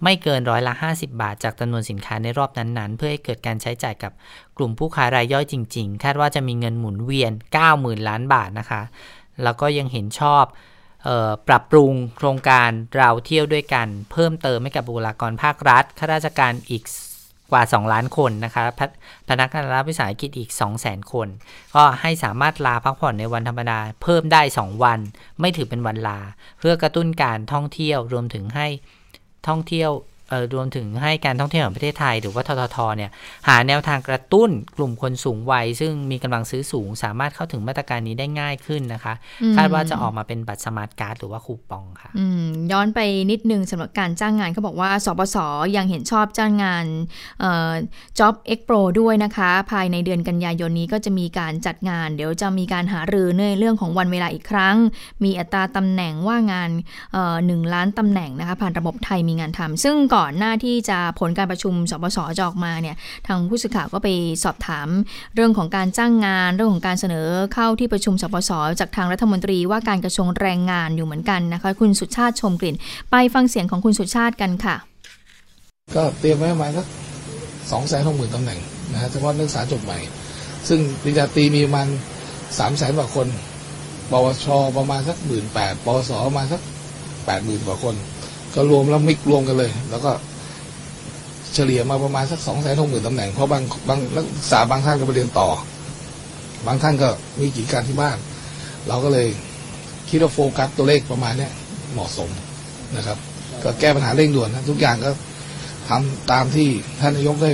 [0.03, 4.11] ไม่เกินร้อยละ 50 บาท จากจำนวนสินค้าในรอบนั้นๆ เพื่อให้เกิดการใช้จ่ายกับ
[4.57, 7.31] กลุ่มผู้ค้ารายย่อยจริง ๆ คาดว่าจะมีเงินหมุนเวียน
[7.69, 8.81] 90,000 ล้านบาทนะคะ
[9.43, 10.43] แล้วก็ยังเห็นชอบ
[11.07, 16.83] ออปรับปรุงโครงการเราเที่ยวด้วยกัน เพิ่มเติมให้กับบุคลากรภาครัฐข้าราชการอีก
[17.51, 18.81] กว่า 2 ล้านคนนะคะพ
[19.29, 21.27] พนักงานรัฐวิสาหกิจอีก 2 0 0 0 0 0 คน
[21.75, 24.99] ก็ให้สามารถลาพักผ่อนในวันธรรมดา เพิ่มได้ 2 วัน
[25.39, 26.19] ไม่ถือเป็นวันลา
[26.59, 28.67] เพื่อกระตุ้นการท่องเที่ยวรวมถึงให้
[29.47, 29.91] ท่องเที่ยว
[30.53, 33.11] รวมถึงให้การท่องเที่ยวแห่งประเทศไทย หรือว่าทททเนี่ย
[33.47, 39.13] หาแนวทางกระตุ้นกลุ่มคนสูงวัย ซึ่งมีกำลังซื้อสูง สามารถเข้าถึงมาตรการนี้ได้ง่ายขึ้นนะคะ
[39.43, 42.99] อืมคาดว่าจะออกมาเป็นบัตรสมาร์ทการ์ดหรือว่าคูปองค่ะอืมย้อนไป
[43.31, 45.37] นิดนึงสำหรับการจ้างงานเขาบอกว่าสปส
[45.75, 46.85] ยังเห็นชอบจ้างงาน
[47.39, 47.71] เอ่อ
[48.19, 54.75] Job Expo ด้วยนะคะ ภายในเดือนกันยายนนี้ก็จะมีการจัดงาน เดี๋ยวจะมีการหารือในเรื่องของวันเวลาอีกครั้ง
[55.23, 56.69] มีอัตราตำแหน่งว่างงาน
[57.13, 62.95] เอ่อหนึ่งล้านตำแหน่งนะคะผ่านระบบไทยมีงานทำซึ่งก่อ่อนหน้าที่จะผลการประชุมสปสจะออกมาเนี่ย
[63.27, 64.09] ทางผู้สื่อข่าวก็ไป
[64.43, 64.87] สอบถาม
[65.35, 72.75] เรื่องของการจ้างงาน เรื่องของการเสนอเข้าที่ประชุมสปสจากทางรัฐมนตรีว่าการกระทรวงแรงงานอยู่เหมือนกันนะคะคุณสุชาติชมกลิ่น
[73.11, 74.75] ไปฟังเสียงของคุณสุชาติกันค่ะ
[75.95, 76.85] ก็เตรียมไว้ประมาณสัก
[77.71, 78.59] สองแสนหกหมื่นตำแหน่ง
[78.91, 79.99] นะฮะเฉพาะนักศึกษาจบใหม่
[80.67, 81.87] ซึ่งปริญญาตรีมีประมาณ
[82.59, 83.27] สามแสนกว่าคน
[84.11, 84.45] ปวช
[84.77, 86.61] ประมาณสักหมื่นแปดปวสประมาณสัก
[87.25, 87.95] แปดหมื่นกว่าคน
[88.55, 90.11] ก็รวมแล้วมิกรวมกันเลย แล้วก็
[91.53, 95.47] เฉลี่ยมาประมาณสักสองแสนหกหมื่นตำแหน่ง เพราะบางบางนักศึกษาบางท่านก็ไปเรียนต่อ
[96.67, 98.17] บางท่านก็มีกิจการที่บ้าน
[98.87, 99.27] เราก็เลย
[100.09, 101.51] คิดว่าโฟกัสตัวเลขประมาณเนี้ย
[101.93, 102.29] เหมาะสม
[102.97, 103.17] นะครับ
[103.63, 105.11] ก็แก้ปัญหาเร่งด่วนนะทุกอย่างก็
[105.89, 106.67] ทำตามที่
[106.99, 107.51] ท่านนายกได้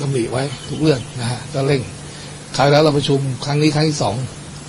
[0.00, 1.82] ดำริไว้ทุกเรื่องนะฮะก็เร่ง
[2.56, 4.14] คราวแล้วเราประชุมครั้งนี้ครั้งที่สอง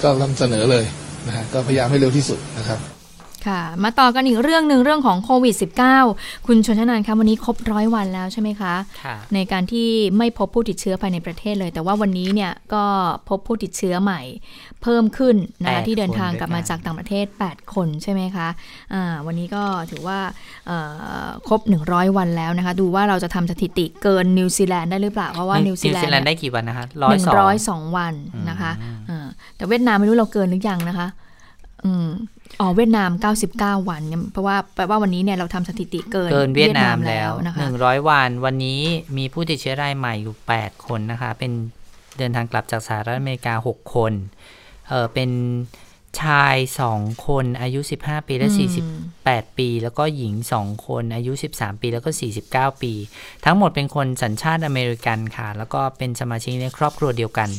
[0.04, 0.86] ก็นำเสนอเลย
[1.28, 2.99] นะฮะก็พยายามให้เร็วที่สุดนะครับ
[3.48, 5.56] ค่ะ มาต่อกันอีกเรื่องหนึ่งเรื่องของโควิด
[6.02, 8.74] -19 คุณชนชนานคะวันนี้ครบร้อยวันแล้วใช่ไหมคะ
[9.04, 9.88] ค่ะในการที่
[10.18, 12.84] ไม่พบผู้ติดเชื้อภายในประเทศเลย แต่ว่าวันนี้เนี่ยก็
[13.30, 14.22] พบผู้ติดเชื้อใหม่
[14.82, 18.48] เพิ่มขึ้นนะแปคะดที่เดินทางคนด้วยกลับมากันจากต่างประเทศ 8 คนใช่ไหมคะ
[18.94, 20.20] อ่าวันนี้ก็ถือว่า
[20.68, 20.78] เอ่
[21.26, 28.14] อครบ 100 วันแล้วนะคะ ดูว่าเราจะทำสถิติเกินนิวซีแลนด์ได้หรือเปล่าเพราะว่านิวซีแลนด์เนี่ยได้กี่วันนะคะหร้อยนึ่งสองร้อยสองวัน
[28.50, 31.08] นะคะอืมอ่าแต่เวียดนามไม่รู้เราเกินหรือยังนะคะ
[31.86, 32.08] อืม
[32.62, 33.10] อ๋อเวียดนาม
[33.50, 38.82] 99 วันเนี่ยเพราะว่าแปลว่าวันนี้เนี่ยเราทำสถิติเกินเกินเวียดนามแล้วนะคะหนึ่งร้อยวัน วันนี้
[39.18, 41.52] มีผู้ติดเชื้อรายใหม่อยู่ 8 คนนะคะ เป็น
[42.18, 44.14] เดินทางกลับจากสหรัฐอเมริกา 6 คน
[44.90, 45.30] เออเป็น
[46.22, 46.56] ชาย
[46.92, 48.50] 2คนอายุ 15 ปีและ
[49.04, 52.10] 48 ปี แล้วก็หญิง2คนอายุ 13 ปีแล้วก็
[52.46, 52.94] 49 ปี
[53.46, 57.50] ทั้งหมดเป็นคนสัญชาติอเมริกันค่ะ แล้วก็เป็นสมาชิกในครอบครัวเดียวกัน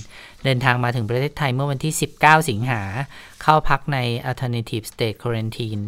[0.44, 2.82] เดินทางมาถึงประเทศไทยเมื่อวันที่ 19 สิงหา
[3.42, 3.98] เข้าพักใน
[4.30, 5.82] Alternative State Quarantine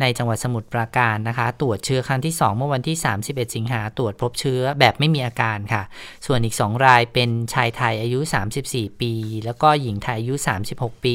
[0.00, 2.96] ในจังหวัดสมุทรปราการนะคะ ตรวจเชื้อครั้งที่ 2 เมื่อวันที่
[3.26, 5.82] 31 สิงหาตรวจพบเชื้อแบบไม่มีอาการค่ะ
[6.26, 8.20] ส่วนอีก 2 รายเป็นชายไทยอายุ
[8.60, 9.12] 34 ปี
[9.44, 10.34] แล้วก็หญิงไทยอายุ
[10.70, 11.14] 36 ปี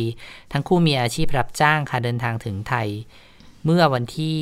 [0.51, 2.87] ทั้งคู่มีอาชีพรับจ้างค่ะเดินทางถึงไทย
[3.65, 4.39] เมื่อวันที่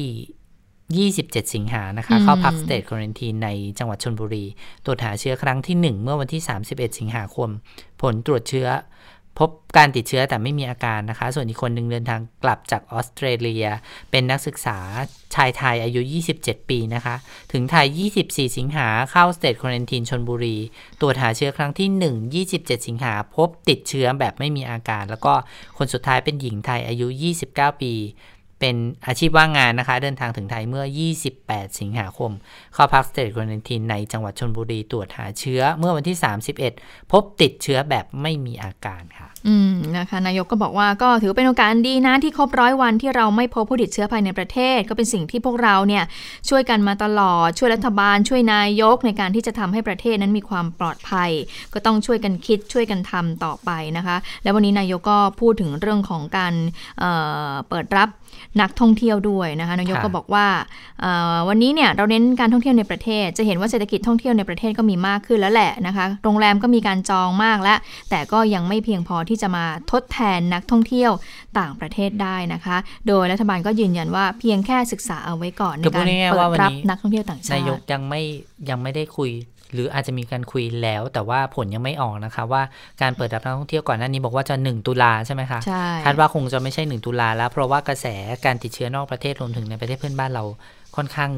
[1.20, 4.46] 27 สิงหานะคะ เข้าพักสเต e ควอนตีนในจังหวัดชนบุรี
[4.86, 7.50] ตรวจหาเชื้อครั้งที่ 1 เมื่อวันที่ 31 สิงหาคม
[8.02, 8.68] ผลตรวจเชื้อ
[9.40, 13.66] พบการติดเชื้อแต่ไม่มีอาการนะคะ ส่วนอีกคนหนึ่งเดินทางกลับจากออสเตรเลีย
[14.12, 14.78] เป็นนักศึกษา
[15.36, 16.02] ชายไทยอายุ
[16.36, 17.16] 27 ปีนะคะ
[17.52, 17.88] ถึงไทย
[18.20, 20.58] 24 สิงหาเข้าสเตทควอนตินชนบุรี
[21.02, 25.34] ตรวจหาเชื้อครั้งที่ 1 27 สิงหาพบติดเชื้อแบบไม่มีอาการ แล้วก็
[25.78, 27.08] คนสุดท้ายเป็นหญิงไทยอายุ
[27.46, 27.94] 29 ปี
[28.64, 30.86] เป็นอาชีพว่างงานนะคะ เดินทางถึงไทยเมื่อ
[31.32, 32.32] 28 สิงหาคม
[32.74, 36.18] เข้าพักสเต e ควอนตินในจังหวัดชนบุรีตรวจหาเชื้อเมื่อวันที่
[36.64, 46.04] 31 พบติดเชื้อแบบไม่มีอาการค่ะ อืมนะคะนายกก็บอกว่าก็ถือเป็นโอกาสดีนะที่ครบร้อยวันที่เราไม่พบผู้ติดเชื้อภายในประเทศ ก็เป็นสิ่งที่พวกเราเนี่ย
[46.50, 51.32] ช่วยกันมาตลอด ช่วยรัฐบาล ช่วยนายกในการที่จะทำให้ประเทศนั้นมีความปลอดภัย
[51.74, 56.54] ก็ต้องช่วยกันคิดช่วยกันทำต่อไปนะคะ แล้ววันนี้นายกก็พูดถึงเรื่องของการ
[57.00, 58.10] เเปิดรับ
[58.62, 60.46] นักท่องเที่ยวด้วยนะคะนายกก็บอกว่า
[61.50, 67.78] วันนี้เนี่ยเราเน้นการท่องเที่ยวในประเทศ จะเห็นว่าเศรษฐกิจท่องเที่ยวในประเทศก็มีมากขึ้นแล้วแหละนะคะโรงแรมก็มีการจองมากแล้ว
[68.10, 71.12] แต่ก็ยังไม่เพียงพอที่จะมาทดแทนนักท่องเที่ยว
[71.60, 72.78] ต่างประเทศได้นะคะ
[73.08, 78.22] โดยรัฐบาลก็ยืนยันว่าเพียงแค่ศึกษาเอาไว้ก่อนในการเปิดรับนักท่องเที่ยวต่างชาตินายกยังไม่
[78.70, 79.32] ยังไม่ได้คุย
[79.74, 82.62] หรืออาจจะมีการคุยแล้วแต่ว่าผลยังไม่ออกนะคะ ว่า
[83.02, 88.06] การเปิดรับนักท่องเที่ยวก่อนหน้านี้บอกว่าจะ 1 ตุลาใช่ไหมคะใช่คาดว่าคงจะไม่ใช่ 1 ตุลาแล้ว เพราะว่ากระแส
[88.46, 90.44] การติดเชื้อนอกประเทศรวมถึงในประเทศเพื่อนบ้านเรา
[90.96, 91.32] ค่อนข้าง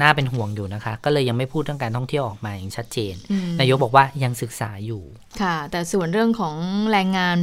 [0.00, 3.14] น่าเป็นห่วงอยู่นะคะ ก็เลยยังไม่พูดเรื่องการท่องเที่ยวออกมาอย่างชัดเจน
[3.60, 5.02] นายกบอกว่ายังศึกษาอยู่
[5.42, 6.56] ค่ะ แต่ส่วนเรื่องของ
[6.92, 7.36] แรงงาน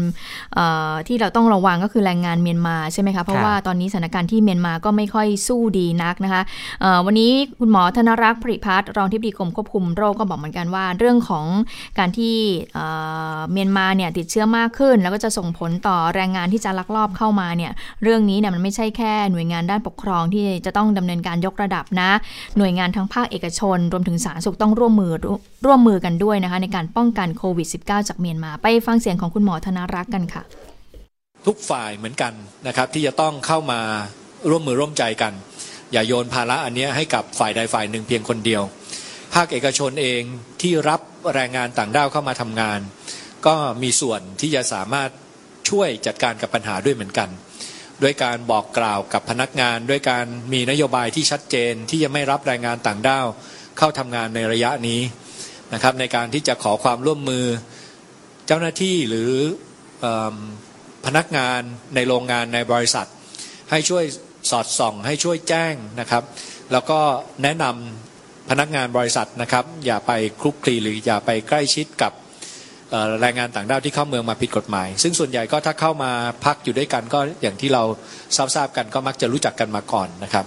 [1.07, 6.41] ที่เราต้องระวังก็คือแรงงานเมียนมาใช่ไหมคะ เพราะว่าตอนนี้สถานการณ์ที่เมียนมาก็ไม่ค่อยสู้ดีนักนะคะ
[7.05, 11.45] วันนี้คุณหมอธนรักษ์ผริพัฒน์รองที่ปรึกรมควบคุมโรคก็บอกเหมือนกันว่า เรื่องของ
[11.99, 12.35] การที่
[13.51, 17.71] เมียนมาเนี่ยติดเชื้อมากขึ้น แล้วก็จะส่งผลต่อแรงงานที่จะลักลอบเข้ามาเนี่ย
[18.03, 22.09] เรื่องนี้เนี่ยมันไม่ใช่แค่หน่วยงานด้านปกครองที่จะต้องดำเนินการยกระดับนะ
[22.57, 25.13] หน่วยงานทั้งภาคเอกชน รวมถึงสาธารณสุขต้องร่วมมือ
[25.65, 30.43] ร่วมมือกันด้วยนะคะในการป้องกันโควิด -19 จากเมียนมา ไปฟังเสียงของคุณหมอธนรักษ์กันค่ะ
[31.45, 32.33] ทุกฝ่ายเหมือนกัน
[32.67, 33.79] นะครับที่จะต้องเข้ามา
[34.49, 35.33] ร่วมมือร่วมใจกัน
[35.91, 38.63] อย่าโยนภาระอันนี้ให้กับฝ่ายใดฝ่ายหนึ่งเพียงคนเดียว
[39.33, 40.21] ภาคเอกชนเอง
[40.61, 41.01] ที่รับ
[41.33, 42.79] แรงงานต่างด้าวเข้ามาทำงาน
[43.47, 45.09] ก็มีส่วนที่จะสามารถ
[45.69, 47.29] ช่วยจัดการกับปัญหาด้วยเหมือนกัน
[48.01, 53.25] ด้วยการบอกกล่าวกับพนักงาน ด้วยการมีนโยบายที่ชัดเจนที่จะไม่รับแรงงานต่างด้าว
[53.77, 55.01] เข้าทำงานในระยะนี้
[55.73, 57.45] นะครับในการที่จะขอความร่วมมือ
[58.47, 59.31] เจ้าหน้าที่หรือ
[61.05, 61.61] พนักงาน
[61.95, 63.07] ในโรงงานในบริษัท
[63.71, 64.03] ให้ช่วย
[64.51, 66.23] สอดส่อง ให้ช่วยแจ้งนะครับ
[66.71, 66.99] แล้วก็
[67.43, 70.11] แนะนำพนักงานบริษัทนะครับ อย่าไป
[70.41, 72.13] คลุกคลีหรืออย่าไปใกล้ชิดกับ
[73.21, 76.11] แรงงานต่างด้าวที่เข้าเมืองมาผิดกฎหมาย ซึ่งส่วนใหญ่ก็ถ้าเข้ามา
[76.45, 77.83] พักอยู่ด้วยกันก็อย่างที่เรา
[78.35, 80.45] ทราบทราบกันก็มักจะรู้จักกันมาก่อนนะครับ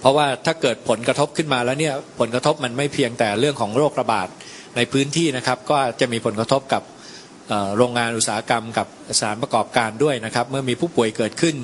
[0.00, 4.28] เพราะว่าถ้าเกิดผลกระทบขึ้นมาแล้วเนี่ยผลกระทบมันไม่เพียงแต่เรื่องของโรคระบาด
[4.76, 6.82] ในพื้นที่นะครับ ก็จะมีผลกระทบกับ
[7.76, 8.86] โรงงานอุตสาหกรรมกับ
[9.20, 11.56] สานประกอบการด้วยนะครับ เมื่อมีผู้ป่วยเกิดขึ้น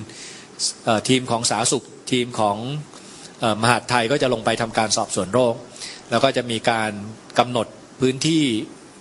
[1.08, 2.56] ทีมของสาธารณสุขทีมของ
[3.62, 5.54] มหาดไทยก็จะลงไปทำการสอบสวนโรค
[6.10, 6.92] แล้วก็จะมีการ
[7.38, 7.66] กำหนด
[8.00, 8.44] พื้นที่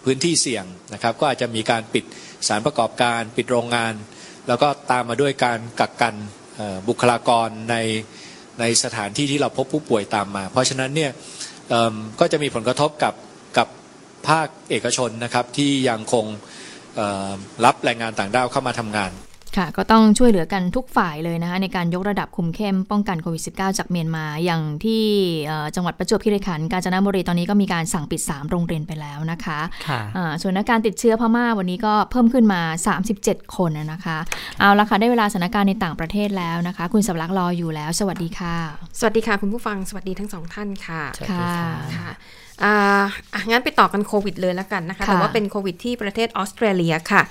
[0.05, 2.03] พื้นที่เสี่ยงนะครับ ก็อาจจะมีการปิด
[2.47, 3.93] สารประกอบการปิดโรงงาน
[4.47, 6.15] แล้วก็ตามมาด้วยการกักกัน
[6.87, 7.75] บุคลากรใน
[8.59, 11.11] ในสถานที่ที่เราพบผู้ป่วยตามมา เพราะฉะนั้นเนี่ย
[12.19, 13.13] ก็จะมีผลกระทบกับ
[13.57, 13.67] กับ
[14.29, 16.25] ภาคเอกชนนะครับที่ยังคง
[17.65, 19.11] รับแรงงานต่างด้าวเข้ามาทำงาน
[19.57, 25.03] ค่ะ ก็ต้องช่วยเหลือกันทุกฝ่ายเลยนะคะในการยกระดับคุมเข้มป้องกันโควิด -19 จากเมียนมาอย่างที่
[25.75, 29.99] จังหวัดประจวบคีรีขันธ์กาญจนบุรีตอนนี้ก็มีการสั่งปิด 3 โรงเรียนไปแล้วนะคะค่ะ
[30.41, 32.61] ส่วนการติดเชื้อพม่าวันนี้ก็เพิ่มขึ้นมา
[33.07, 34.17] 37 คนนะคะ
[34.59, 38.55] เอาละค่ะได้เวลาสถานการณ์ในต่างประเทศแล้วนะคะ คุณสำลักรออยู่แล้ว สวัสดีค่ะ
[38.99, 41.53] สวัสดีค่ะ คุณผู้ฟังสวัสดีทั้งสองท่านค่ะค่ะ
[41.95, 42.09] ค่ะ
[42.63, 42.75] อ่า
[43.49, 47.23] งั้นไปต่อกันโควิดเลยแล้วกันนะคะ แต่ว่าเป็นโควิดที่ประเทศออสเตรเลียค่ะ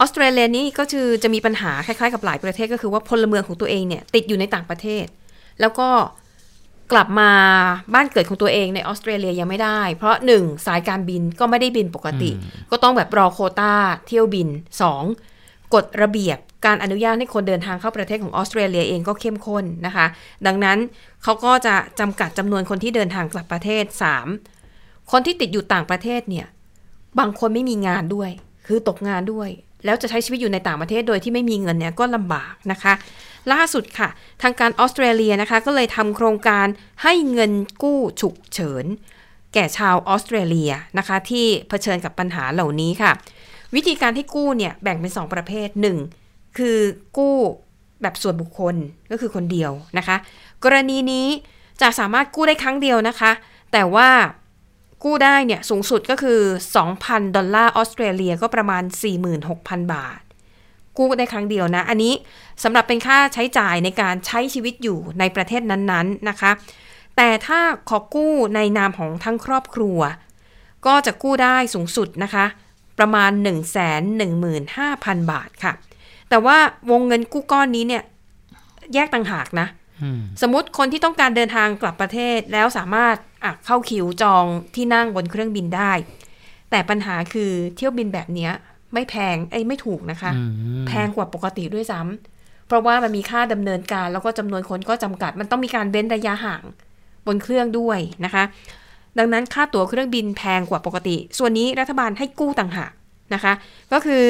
[0.00, 5.04] ออสเตรเลียนี่ก็คือจะมีปัญหาคล้ายๆกับหลายประเทศก็คือว่าพลเมืองของตัวเองเนี่ยติดอยู่ในต่างประเทศ
[5.60, 5.88] แล้วก็
[6.92, 7.30] กลับมา
[7.94, 12.30] บ้านเกิดของตัวเองในออสเตรเลียยังไม่ได้ เพราะหนึ่งสายการบินก็ไม่ได้บินปกติ
[12.70, 13.72] ก็ต้องแบบรอโควต้า
[14.06, 14.48] เที่ยวบิน
[14.80, 15.02] สอง
[15.74, 20.06] กฎระเบียบการอนุญาตให้คนเดินทางเข้าประเทศของออสเตรเลียเองก็เข้มข้นนะคะ
[20.46, 20.78] ดังนั้น
[21.22, 23.84] เขาก็จะจำกัดจำนวนคนที่เดินทางกลับประเทศ
[24.48, 25.10] 3.
[25.10, 26.46] คนที่ติดอยู่ต่างประเทศเนี่ย
[27.18, 28.30] บางคนไม่มีงานด้วย
[28.66, 29.48] คือตกงานด้วย
[29.84, 32.92] แล้วจะใช้ชีวิตอยู่ในต่างประเทศโดยที่ไม่มีเงินเนี่ยก็ลำบากนะคะ
[33.52, 34.08] ล่าสุดค่ะ
[34.42, 36.66] ทางการออสเตรเลียนะคะ ก็เลยทำโครงการ
[37.02, 37.52] ให้เงิน
[37.82, 38.84] กู้ฉุกเฉิน
[39.54, 43.12] แก่ชาวออสเตรเลียนะคะ ที่เผชิญกับปัญหาเหล่านี้ค่ะ
[43.74, 45.68] วิธีการที่กู้เนี่ยแบ่งเป็น 2 ประเภท
[46.14, 46.58] 1.
[46.58, 46.78] คือ
[47.18, 47.36] กู้
[48.02, 48.74] แบบส่วนบุคคล
[49.10, 50.16] ก็คือคนเดียวนะคะ
[50.64, 51.26] กรณีนี้
[51.80, 53.30] จะสามารถกู้ได้ครั้งเดียวนะคะ
[53.72, 54.08] แต่ว่า
[55.04, 56.40] กู้ได้เนี่ยสูงสุดก็คือ
[56.88, 58.82] 2,000 ดอลลาร์ออสเตรเลียก็ประมาณ
[59.38, 60.20] 46,000 บาท
[60.96, 62.14] กู้ได้ครั้งเดียวนะ อันนี้
[62.62, 66.50] สำหรับเป็นค่าใช้จ่ายในการใช้ชีวิตอยู่ในประเทศนั้นๆนะคะ
[67.16, 69.98] แต่ถ้าขอกู้ในนามของทั้งครอบครัว
[70.86, 72.44] ก็จะกู้ได้สูงสุดนะคะ
[72.98, 73.56] ประมาณ 1 1 5
[74.20, 74.22] 0
[75.06, 75.72] 0 0 บาทค่ะ
[76.28, 76.58] แต่ว่า
[76.90, 78.02] วงเงินกู้ก้อนนี้เนี่ย
[78.94, 79.66] แยกต่างหากนะ
[80.02, 85.92] อืมสมมติคนที่ต้องการเดินทางกลับประเทศแล้วสามารถ อะเข้าคิวจองที่นั่งบนเครื่องบินได้
[86.70, 88.52] แต่ปัญหาคือเที่ยวบินแบบเนี้ย
[88.94, 90.42] ไม่แพงไอ้ยไม่ถูกนะคะอื
[90.82, 96.62] มแพงกว่าปกติด้วยซ้ำเพราะว่ามันมีค่าดำเนินการแล้วก็จำนวนคนก็จำกัด มันต้องมีการเว้นระยะห่าง
[97.26, 98.44] บนเครื่องด้วยนะคะ
[99.18, 102.92] ดังนั้นค่าตั๋วเครื่องบินแพงกว่าปกติ ส่วนนี้รัฐบาลให้กู้ต่างหาก
[103.34, 103.52] นะคะ
[103.92, 104.24] ก็คือ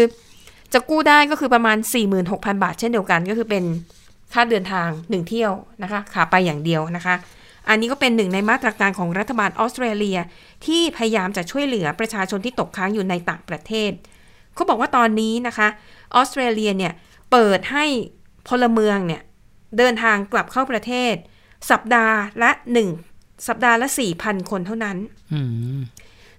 [0.73, 1.77] จะกู้ได้ก็คือประมาณ
[2.21, 3.65] 46,000 บาท เช่นเดียวกันก็คือเป็น
[4.33, 5.53] ค่าเดินทางหนึ่งเที่ยว
[5.83, 7.15] นะคะขาไปอย่างเดียวนะคะ
[7.71, 10.19] อันนี้ก็เป็นหนึ่งในมาตรการของรัฐบาลออสเตรเลีย
[10.67, 13.93] ที่พยายามจะช่วยเหลือประชาชนที่ตกค้างอยู่ในต่างประเทศ
[14.55, 15.69] เขาบอกว่าตอนนี้นะคะ
[16.15, 16.93] ออสเตรเลียเนี่ย
[17.31, 17.85] เปิดให้
[18.49, 19.23] พลเมืองเนี่ย
[19.79, 21.15] เดินทางกลับเข้าประเทศ
[21.71, 22.89] สัปดาห์ละหนึ่ง
[23.49, 24.97] สัปดาห์ละ4,000คนเท่านั้น
[25.33, 25.41] อื
[25.79, 25.81] ม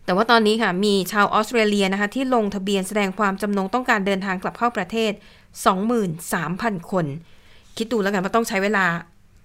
[0.05, 5.11] แต่ว่าตอนนี้ค่ะ มีชาวออสเตรเลียนะคะ ที่ลงทะเบียนแสดงความจำนงต้องการเดินทางกลับเข้าประเทศ
[6.21, 7.05] 23,000 คน
[7.77, 8.85] คิดดูแล้วกันว่าต้องใช้เวลา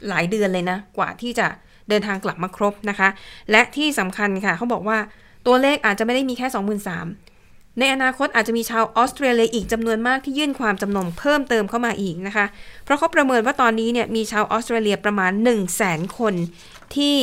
[0.09, 1.47] หลายเดือนเลยนะ กว่าที่จะ
[1.89, 3.09] เดินทางกลับมาครบนะคะ
[3.51, 4.99] และที่สำคัญค่ะเขาบอกว่า
[5.47, 12.47] ตัวเลขอาจจะไม่ได้มีแค่ 23,000 ในอนาคตอาจจะมีชาวออสเตรเลียอีกจำนวนมากที่ยื่นความจำนงเพิ่มเติมเข้ามาอีกนะคะ
[12.84, 16.34] เพราะเขาประเมินว่าตอนนี้เนี่ยมีชาวออสเตรเลียประมาณ 1 0 0 0 0แสนคน
[16.97, 17.16] ที่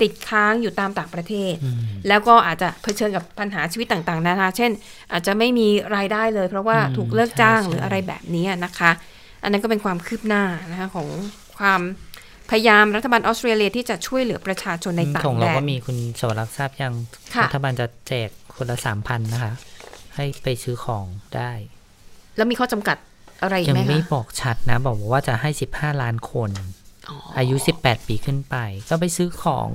[0.00, 1.54] ติดค้างอยู่ตามต่างประเทศ
[2.08, 4.70] แล้วก็อาจจะเผชิญกับปัญหาชีวิตต่างๆ นานา เช่น
[5.12, 8.90] อาจจะไม่มีรายได้เลย เพราะว่าอืมถูกเลิกจ้างใช่หรือใช่อะไรแบบนี้นะคะ
[9.42, 11.08] อันนั้นก็เป็นความคืบหน้านะคะของ
[11.58, 11.80] ความ
[12.50, 16.94] พยายามรัฐบาลออสเตรเลียที่จะช่วยเหลือประชาชนในต่างของแดเรานก็มีคุณสวรักษ์ทราบยัง
[17.34, 19.52] ค่ะรัฐบาลจะแจกคนละสามพันนะคะ
[20.16, 21.04] ให้ไปซื้อของ
[21.36, 21.52] ได้
[22.36, 22.96] แล้วมีข้อจำกัด
[23.42, 26.50] อะไรอีกยังไหมไม่คะบอกชัดนะ บอกว่าจะให้สิบห้าล้านคน
[27.08, 28.56] อ๋ออายุสิบแปดปีขึ้นไป
[28.90, 29.70] ก็ไปซื้อของ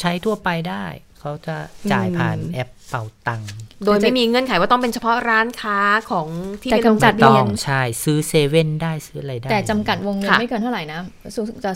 [0.00, 0.84] ใช้ทั่วไปได้
[1.26, 1.56] เขาจะ
[1.92, 3.48] จ่ายผ่านแอปเป่าตังค์
[3.84, 5.78] โดยไม่มีเงื่อนไขว่าต้องเป็นเฉพาะร้านค้า
[6.10, 6.26] ของ
[6.62, 10.98] ที่แต่ไปลงกำจัทะดเบีต้ยอนงใช่ซื้อเซเว่นได้ซื้ออะไรได้ แต่จำกัดวงเงินค่ะไม่เกินเท่าไหร่นะ
[11.34, 11.72] สูงสุดจะ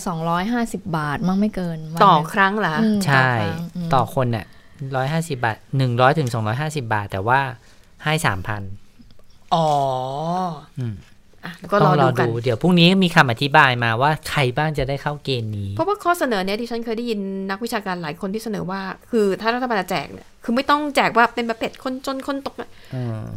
[0.47, 4.47] 250บาทมั่งไม่เกินวันต่อหนึ่งครั้งเหรออืมใช่ต่อครั้งอืมต่อคนเนี่ย
[4.97, 7.41] ร้อยห้าสิบาทหนึ่งร้อยถึงสองร้อยห้าสิบาท แต่ว่า
[8.05, 8.63] ให้สามพัน
[9.55, 9.69] อ๋อ
[10.79, 11.10] อืมอะแล้ว
[11.73, 17.21] ก็ต้รอองรดูอกันดูเดี๋ยวพรุ่งนี้มีคำอธิบายมาว่าใครบ้างจะได้เข้าเกณฑ์นี้ เพราะว่าข้อเสนอเนี้ยที่ฉันเคยได้ยิน
[17.51, 18.81] นักวิชาการหลายคนที่เสนอว่า
[19.11, 22.71] คือถ้ารัฐบาลจะแจกเนี่ยคือไม่ต้องแจกว่าเป็นประเภทคนจนคนตกงาน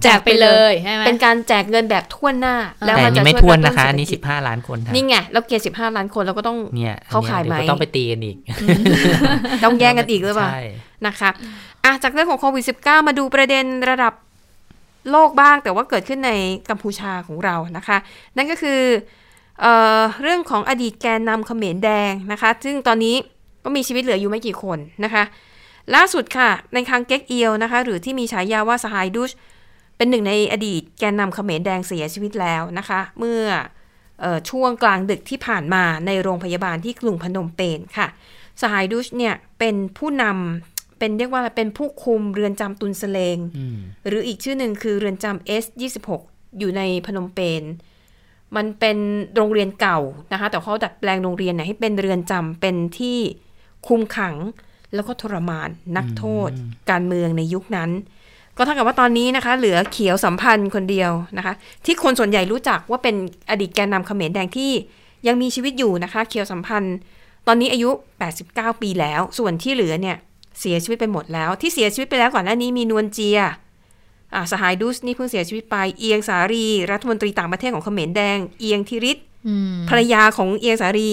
[0.03, 8.37] แจกไปเลยใช่ไหมเป็นการแจกเงินแบบทั่วหน้า แล้วแต่มัอันนจะนี้ไม่ช่วยทวนกรตุ้นะคะเศรษฐอันนี้กิสิจบห้าล้านคนค่ะนี่ไงแล้วเกียร์สิบห้าล้านคนเราก็ต้องเนี่ยเข้าข่ายไหมเดี๋วก็ต้องไปตีกันอีก
[9.65, 10.61] ต้องแย่งกันอีกหรือเปล่าใช่
[11.07, 11.29] นะคะ
[11.85, 14.13] อะจากเรื่องของโควิด -19 มาดูประเด็นระดับ
[15.11, 16.31] โลกบ้าง แต่ว่าเกิดขึ้นใน
[16.69, 17.97] กัมพูชาของเรานะคะ
[18.35, 18.81] นั่นก็คือ
[19.61, 19.65] เอ
[19.99, 23.15] อเรื่องของอดีตแกนนำเขมรแดงนะคะ ซึ่งตอนนี้
[23.63, 25.23] ก็มีชีวิตเหลืออยู่ไม่กี่คนนะคะ
[25.95, 29.31] ล่าสุดค่ะ ในคังเก็กเอียวนะคะ หรือที่มีฉายาว่าสหายดุช
[29.97, 33.41] เป็นหนึ่งในอดีตแกนนำเขมรแดงเสียชีวิตแล้วนะคะ เมื่อ
[34.23, 38.07] ออช่วงกลางดึกที่ผ่านมาในโรงพยาบาลที่กรุงพนมเปญค่ะ
[38.61, 40.72] สหายดุชเนี่ยเป็นผู้นำ
[41.03, 43.77] เป็นเรียกว่าอะไรเป็นผู้คุมเรือนจำตุนสเลงอืม
[44.07, 46.09] หรืออีกชื่อหนึ่งคือเรือนจำ S26
[46.59, 47.63] อยู่ในพนมเปญ
[48.55, 48.97] มันเป็น
[49.35, 49.99] โรงเรียนเก่า
[50.31, 53.17] นะคะแต่เขาดัดแปลงโรงเรียนเนี่ยให้เป็นเรือนจำเป็นที่
[53.87, 54.35] คุมขัง
[54.95, 56.49] แล้วก็ทรมานนักโทษ
[56.89, 57.89] การเมืองในยุคนั้น
[58.57, 61.53] ก็เท่ากับว่าตอนนี้นะคะ เหลือเขียวสัมพันธ์คนเดียวนะคะ
[61.85, 63.15] ที่คนส่วนใหญ่รู้จักว่าเป็น
[63.49, 64.71] อดีตแกนนำเขมรแดงที่
[65.27, 66.95] ยังมีชีวิตอยู่นะคะ เขียวสัมพันธ์
[67.47, 67.89] ตอนนี้อายุ
[68.35, 70.17] 89 ปีแล้ว ส่วนที่เหลือเนี่ย
[70.59, 73.39] เสียชีวิตไปหมดแล้ว ที่เสียชีวิตไปแล้วก่อนหน้านี้มีนวลเจีย
[74.33, 81.11] อ่าสหายดุสนี่เพิ่งเสียชีวิตไป เอียงสารี รัฐมนตรีต่างประเทศของเขมรแดง เอียงธิริศอืมภรรยาของเอียงสารี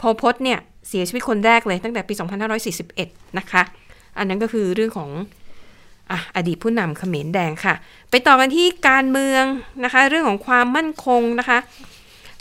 [0.00, 0.58] พอพศเนี่ย
[0.88, 2.14] เสียชีวิตคนแรกเลยตั้งแต่ปี
[2.76, 3.62] 2541 นะคะ
[4.18, 5.10] อันนั้นก็คือเรื่องของ
[6.10, 7.74] อะอดีตผู้นำเขมรแดงค่ะ
[8.10, 9.44] ไปต่อกันที่การเมือง
[9.84, 11.58] นะคะ เรื่องของความมั่นคงนะคะ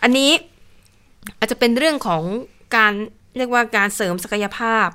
[0.04, 0.32] อันนี้
[1.40, 2.24] อาจจะเป็นเรื่องของ
[2.76, 2.94] การ
[3.38, 4.88] เรียกว่าการเสริมศักยภาพ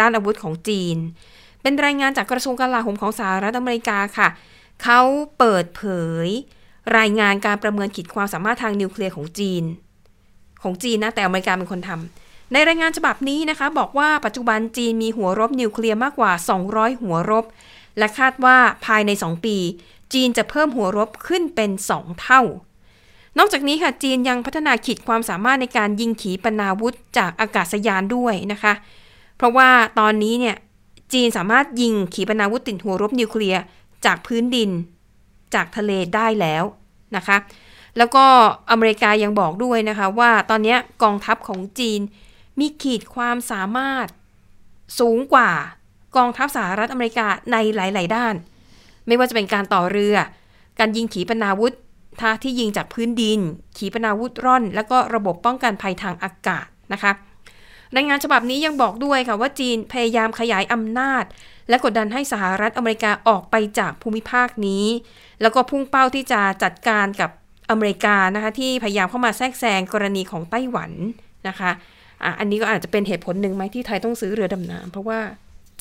[0.00, 0.96] ด้านอาวุธของจีน
[1.62, 4.28] เป็นรายงานจากกระทรวงกลาโหมของสหรัฐอเมริกาค่ะ
[4.82, 5.00] เขา
[5.38, 5.82] เปิดเผ
[6.26, 6.28] ย
[6.98, 9.64] รายงานการประเมินขีดความสามารถทางนิวเคลียร์ของจีน
[10.62, 16.32] ของจีนนะแต่อเมริกาเป็นคนทำในรายงานฉบับนี้นะคะ บอกว่าปัจจุบันจีนมีหัวรบนิวเคลียร์มากกว่า
[16.66, 17.44] 200 หัวรบ
[17.98, 19.56] และคาดว่าภายใน 2 ปี
[20.14, 22.42] จีนจะเพิ่มหัวรบขึ้นเป็น 2 เท่า
[23.38, 28.72] นอกจากนี้ค่ะจีนยังพัฒนาขีดความสามารถในการยิงขีปนาวุธจากอากาศยานด้วยนะคะ
[29.42, 29.70] เพราะว่า
[30.00, 30.56] ตอนนี้เนี่ย
[31.12, 33.62] จีนสามารถยิงขีปนาวุธติดหัวรบนิวเคลียร์
[34.04, 34.70] จากพื้นดิน
[35.54, 36.64] จากทะเลได้แล้ว
[37.16, 37.36] นะคะ
[37.96, 38.24] แล้วก็
[38.70, 42.00] อเมริกายังบอกด้วยนะคะว่าตอนนี้กองทัพของจีน
[42.60, 44.06] มีขีดความสามารถ
[44.98, 45.50] สูงกว่า
[46.16, 48.34] กองทัพสหรัฐอเมริกาในหลาย ๆ ด้าน
[49.06, 50.16] ไม่ว่าจะเป็นการต่อเรือ
[50.78, 51.72] การยิงขีปนาวุธ
[52.20, 53.40] ท่าที่ยิงจากพื้นดิน
[53.76, 57.12] ขีปนาวุธร่อน แล้วก็ระบบป้องกันภัยทางอากาศนะคะ
[57.96, 61.24] รายงานฉบับนี้ยังบอกด้วยค่ะว่าจีนพยายามขยายอำนาจ
[61.68, 64.86] และกดดันให้สหรัฐอเมริกาออกไปจากภูมิภาคนี้
[65.42, 67.30] แล้วก็พุ่งเป้าที่จะจัดการกับ
[67.70, 70.90] อเมริกานะคะที่พยายามเข้ามาแทรกแซงกรณีของไต้หวัน
[71.48, 71.70] นะคะ
[72.24, 75.20] อะอันนี้ก็อาจจะเป็นเหตุผลหนึ่งไหมที่ไทยต้องซื้อเรือดำน้ำเพราะว่า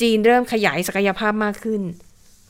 [0.01, 1.81] จีนเริ่มขยายศักยภาพมากขึ้น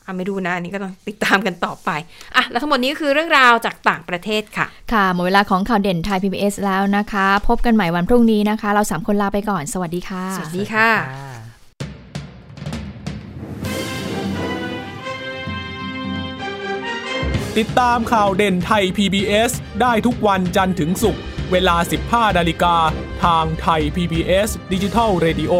[0.06, 1.90] อะไม่ดูนะอันนี้ก็ต้องติดตามกันต่อไป
[2.36, 10.88] อะแล้วทั้งหมดนี้คือเรื่องราวจากต่างประเทศค่ะ ค่ะหมดเวลาของข่าวเด่นไทย PBS แล้วนะคะ พบกันใหม่วันพรุ่งนี้นะคะ เราสามคนลาไปก่อน สวัสดีค่ะ สวัสดีค่ะ
[17.58, 19.50] ติดตามข่าวเด่นไทย PBS
[19.80, 21.22] ได้ทุกวันจันทร์ถึงศุกร์
[21.52, 21.76] เวลา
[22.06, 22.76] 15นาฬิกา
[23.24, 25.54] ทางไทย PBS ดิจิทัล Radio